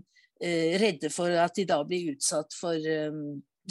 redde 0.82 1.12
for 1.14 1.34
at 1.44 1.56
de 1.58 1.68
da 1.70 1.82
blir 1.88 2.16
utsatt 2.16 2.56
for 2.58 2.78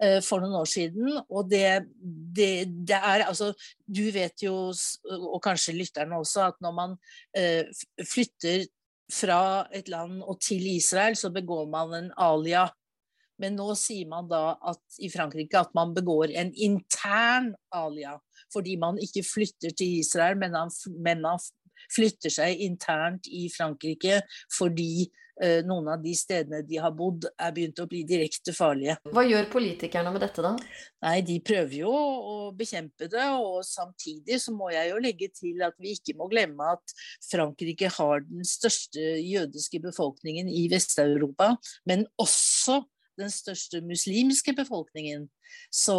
Eh, 0.00 0.20
for 0.24 0.40
noen 0.40 0.56
år 0.56 0.68
siden. 0.68 1.10
Og 1.28 1.50
det, 1.50 1.84
det, 2.00 2.64
det, 2.88 2.96
er 2.96 3.26
altså 3.26 3.52
Du 3.86 4.06
vet 4.14 4.40
jo, 4.42 4.72
og 4.72 5.40
kanskje 5.44 5.76
lytterne 5.76 6.16
også, 6.16 6.48
at 6.48 6.62
når 6.64 6.76
man 6.78 6.94
eh, 7.36 7.68
flytter 8.00 8.64
fra 9.12 9.68
et 9.76 9.90
land 9.92 10.22
og 10.24 10.40
til 10.40 10.64
Israel, 10.72 11.16
så 11.16 11.30
begår 11.30 11.68
man 11.70 11.92
en 11.98 12.10
alia. 12.16 12.64
Men 13.42 13.58
nå 13.58 13.74
sier 13.76 14.08
man 14.08 14.28
da 14.30 14.56
at, 14.72 14.80
i 15.02 15.10
Frankrike 15.12 15.60
at 15.60 15.72
man 15.76 15.92
begår 15.94 16.32
en 16.40 16.54
intern 16.54 17.52
alia. 17.74 18.16
Fordi 18.52 18.78
man 18.80 19.00
ikke 19.02 19.26
flytter 19.26 19.74
til 19.76 19.98
Israel, 20.00 20.38
men 20.40 20.56
man, 20.56 21.42
flytter 21.92 22.30
seg 22.30 22.60
internt 22.62 23.26
i 23.26 23.48
Frankrike 23.52 24.20
fordi 24.54 25.08
noen 25.66 25.88
av 25.94 26.02
de 26.02 26.12
stedene 26.16 26.62
de 26.66 26.78
har 26.82 26.92
bodd, 26.96 27.26
er 27.34 27.54
begynt 27.54 27.80
å 27.82 27.88
bli 27.90 28.02
direkte 28.06 28.54
farlige. 28.54 28.98
Hva 29.10 29.24
gjør 29.26 29.48
politikerne 29.52 30.12
med 30.14 30.22
dette, 30.24 30.44
da? 30.44 30.54
Nei, 31.02 31.16
De 31.26 31.38
prøver 31.42 31.76
jo 31.80 31.92
å 31.92 32.36
bekjempe 32.56 33.08
det. 33.10 33.26
Og 33.40 33.62
samtidig 33.66 34.38
så 34.42 34.54
må 34.54 34.70
jeg 34.74 34.92
jo 34.92 35.02
legge 35.02 35.30
til 35.34 35.62
at 35.66 35.76
vi 35.82 35.96
ikke 35.96 36.16
må 36.18 36.28
glemme 36.32 36.72
at 36.76 36.96
Frankrike 37.26 37.90
har 37.98 38.24
den 38.28 38.46
største 38.46 39.02
jødiske 39.18 39.82
befolkningen 39.82 40.50
i 40.50 40.68
Vest-Europa, 40.72 41.54
men 41.88 42.06
også 42.22 42.82
den 43.20 43.32
største 43.32 43.82
muslimske 43.84 44.54
befolkningen. 44.56 45.26
Så 45.72 45.96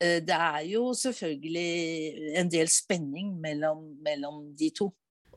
eh, 0.00 0.22
det 0.24 0.36
er 0.36 0.62
jo 0.70 0.90
selvfølgelig 0.96 2.36
en 2.40 2.50
del 2.52 2.70
spenning 2.72 3.34
mellom, 3.42 3.90
mellom 4.04 4.46
de 4.56 4.70
to. 4.78 4.90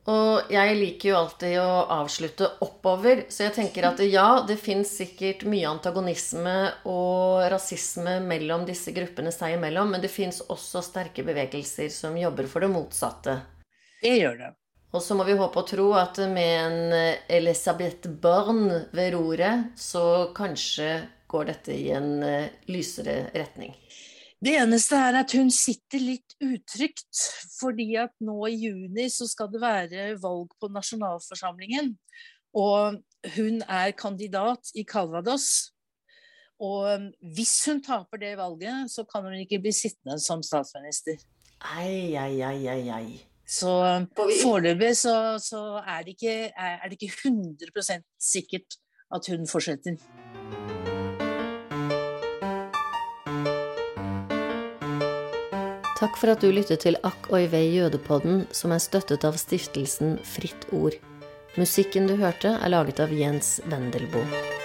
Og 0.10 0.52
jeg 0.54 0.78
liker 0.80 1.12
jo 1.12 1.18
alltid 1.20 1.58
å 1.62 1.74
avslutte 2.00 2.48
oppover, 2.66 3.26
så 3.30 3.46
jeg 3.46 3.56
tenker 3.58 3.90
at 3.90 4.00
ja, 4.08 4.42
det 4.48 4.56
fins 4.62 4.94
sikkert 5.02 5.44
mye 5.50 5.68
antagonisme 5.70 6.56
og 6.90 7.44
rasisme 7.52 8.18
mellom 8.24 8.64
disse 8.70 8.94
gruppene 8.96 9.34
seg 9.36 9.58
imellom, 9.58 9.92
men 9.94 10.02
det 10.02 10.14
fins 10.14 10.42
også 10.48 10.82
sterke 10.86 11.26
bevegelser 11.28 11.92
som 11.94 12.18
jobber 12.18 12.50
for 12.50 12.66
det 12.66 12.72
motsatte. 12.74 13.38
Det 14.02 14.16
gjør 14.16 14.40
det. 14.40 14.50
Og 14.90 15.04
så 15.06 15.14
må 15.14 15.28
vi 15.28 15.38
håpe 15.38 15.62
og 15.62 15.70
tro 15.70 15.92
at 16.00 16.18
med 16.32 16.56
en 16.64 16.98
Elisabeth 17.30 18.10
Børn 18.10 18.66
ved 18.96 19.14
roret, 19.14 19.76
så 19.78 20.32
kanskje 20.34 20.96
går 21.30 21.52
dette 21.52 21.76
i 21.76 21.92
en 21.94 22.24
eh, 22.26 22.50
lysere 22.74 23.28
retning. 23.36 23.76
Det 24.40 24.54
eneste 24.56 24.96
er 24.96 25.18
at 25.20 25.34
hun 25.36 25.50
sitter 25.52 26.00
litt 26.00 26.36
utrygt, 26.40 27.24
fordi 27.58 27.90
at 28.00 28.14
nå 28.24 28.38
i 28.48 28.56
juni 28.56 29.10
så 29.12 29.28
skal 29.28 29.50
det 29.52 29.60
være 29.60 30.14
valg 30.22 30.54
på 30.62 30.70
nasjonalforsamlingen. 30.72 31.92
Og 32.56 33.02
hun 33.36 33.60
er 33.68 33.92
kandidat 34.00 34.72
i 34.80 34.86
Calvados. 34.88 35.74
Og 36.60 36.88
um, 36.88 37.10
hvis 37.36 37.52
hun 37.68 37.84
taper 37.84 38.20
det 38.20 38.38
valget, 38.40 38.92
så 38.92 39.04
kan 39.08 39.28
hun 39.28 39.36
ikke 39.40 39.60
bli 39.64 39.74
sittende 39.76 40.20
som 40.24 40.44
statsminister. 40.44 41.20
Ei, 41.76 42.16
ei, 42.16 42.40
ei, 42.40 42.68
ei, 42.68 42.90
ei. 42.96 43.20
Så 43.44 43.72
um, 43.84 44.08
foreløpig 44.16 44.94
så, 44.98 45.36
så 45.44 45.82
er, 45.84 46.04
det 46.08 46.16
ikke, 46.16 46.52
er 46.56 46.88
det 46.88 47.00
ikke 47.02 47.28
100% 47.28 48.08
sikkert 48.24 48.80
at 49.12 49.28
hun 49.32 49.48
fortsetter. 49.48 50.00
Takk 56.00 56.16
for 56.16 56.32
at 56.32 56.40
du 56.40 56.48
lyttet 56.56 56.86
til 56.86 56.96
Akk 57.04 57.28
og 57.28 57.42
Ivei 57.44 57.66
jødepodden, 57.74 58.46
som 58.56 58.72
er 58.72 58.80
støttet 58.80 59.26
av 59.28 59.36
stiftelsen 59.36 60.16
Fritt 60.24 60.70
Ord. 60.72 60.96
Musikken 61.60 62.08
du 62.08 62.16
hørte, 62.16 62.56
er 62.56 62.72
laget 62.72 63.04
av 63.04 63.12
Jens 63.12 63.58
Wendelboe. 63.68 64.59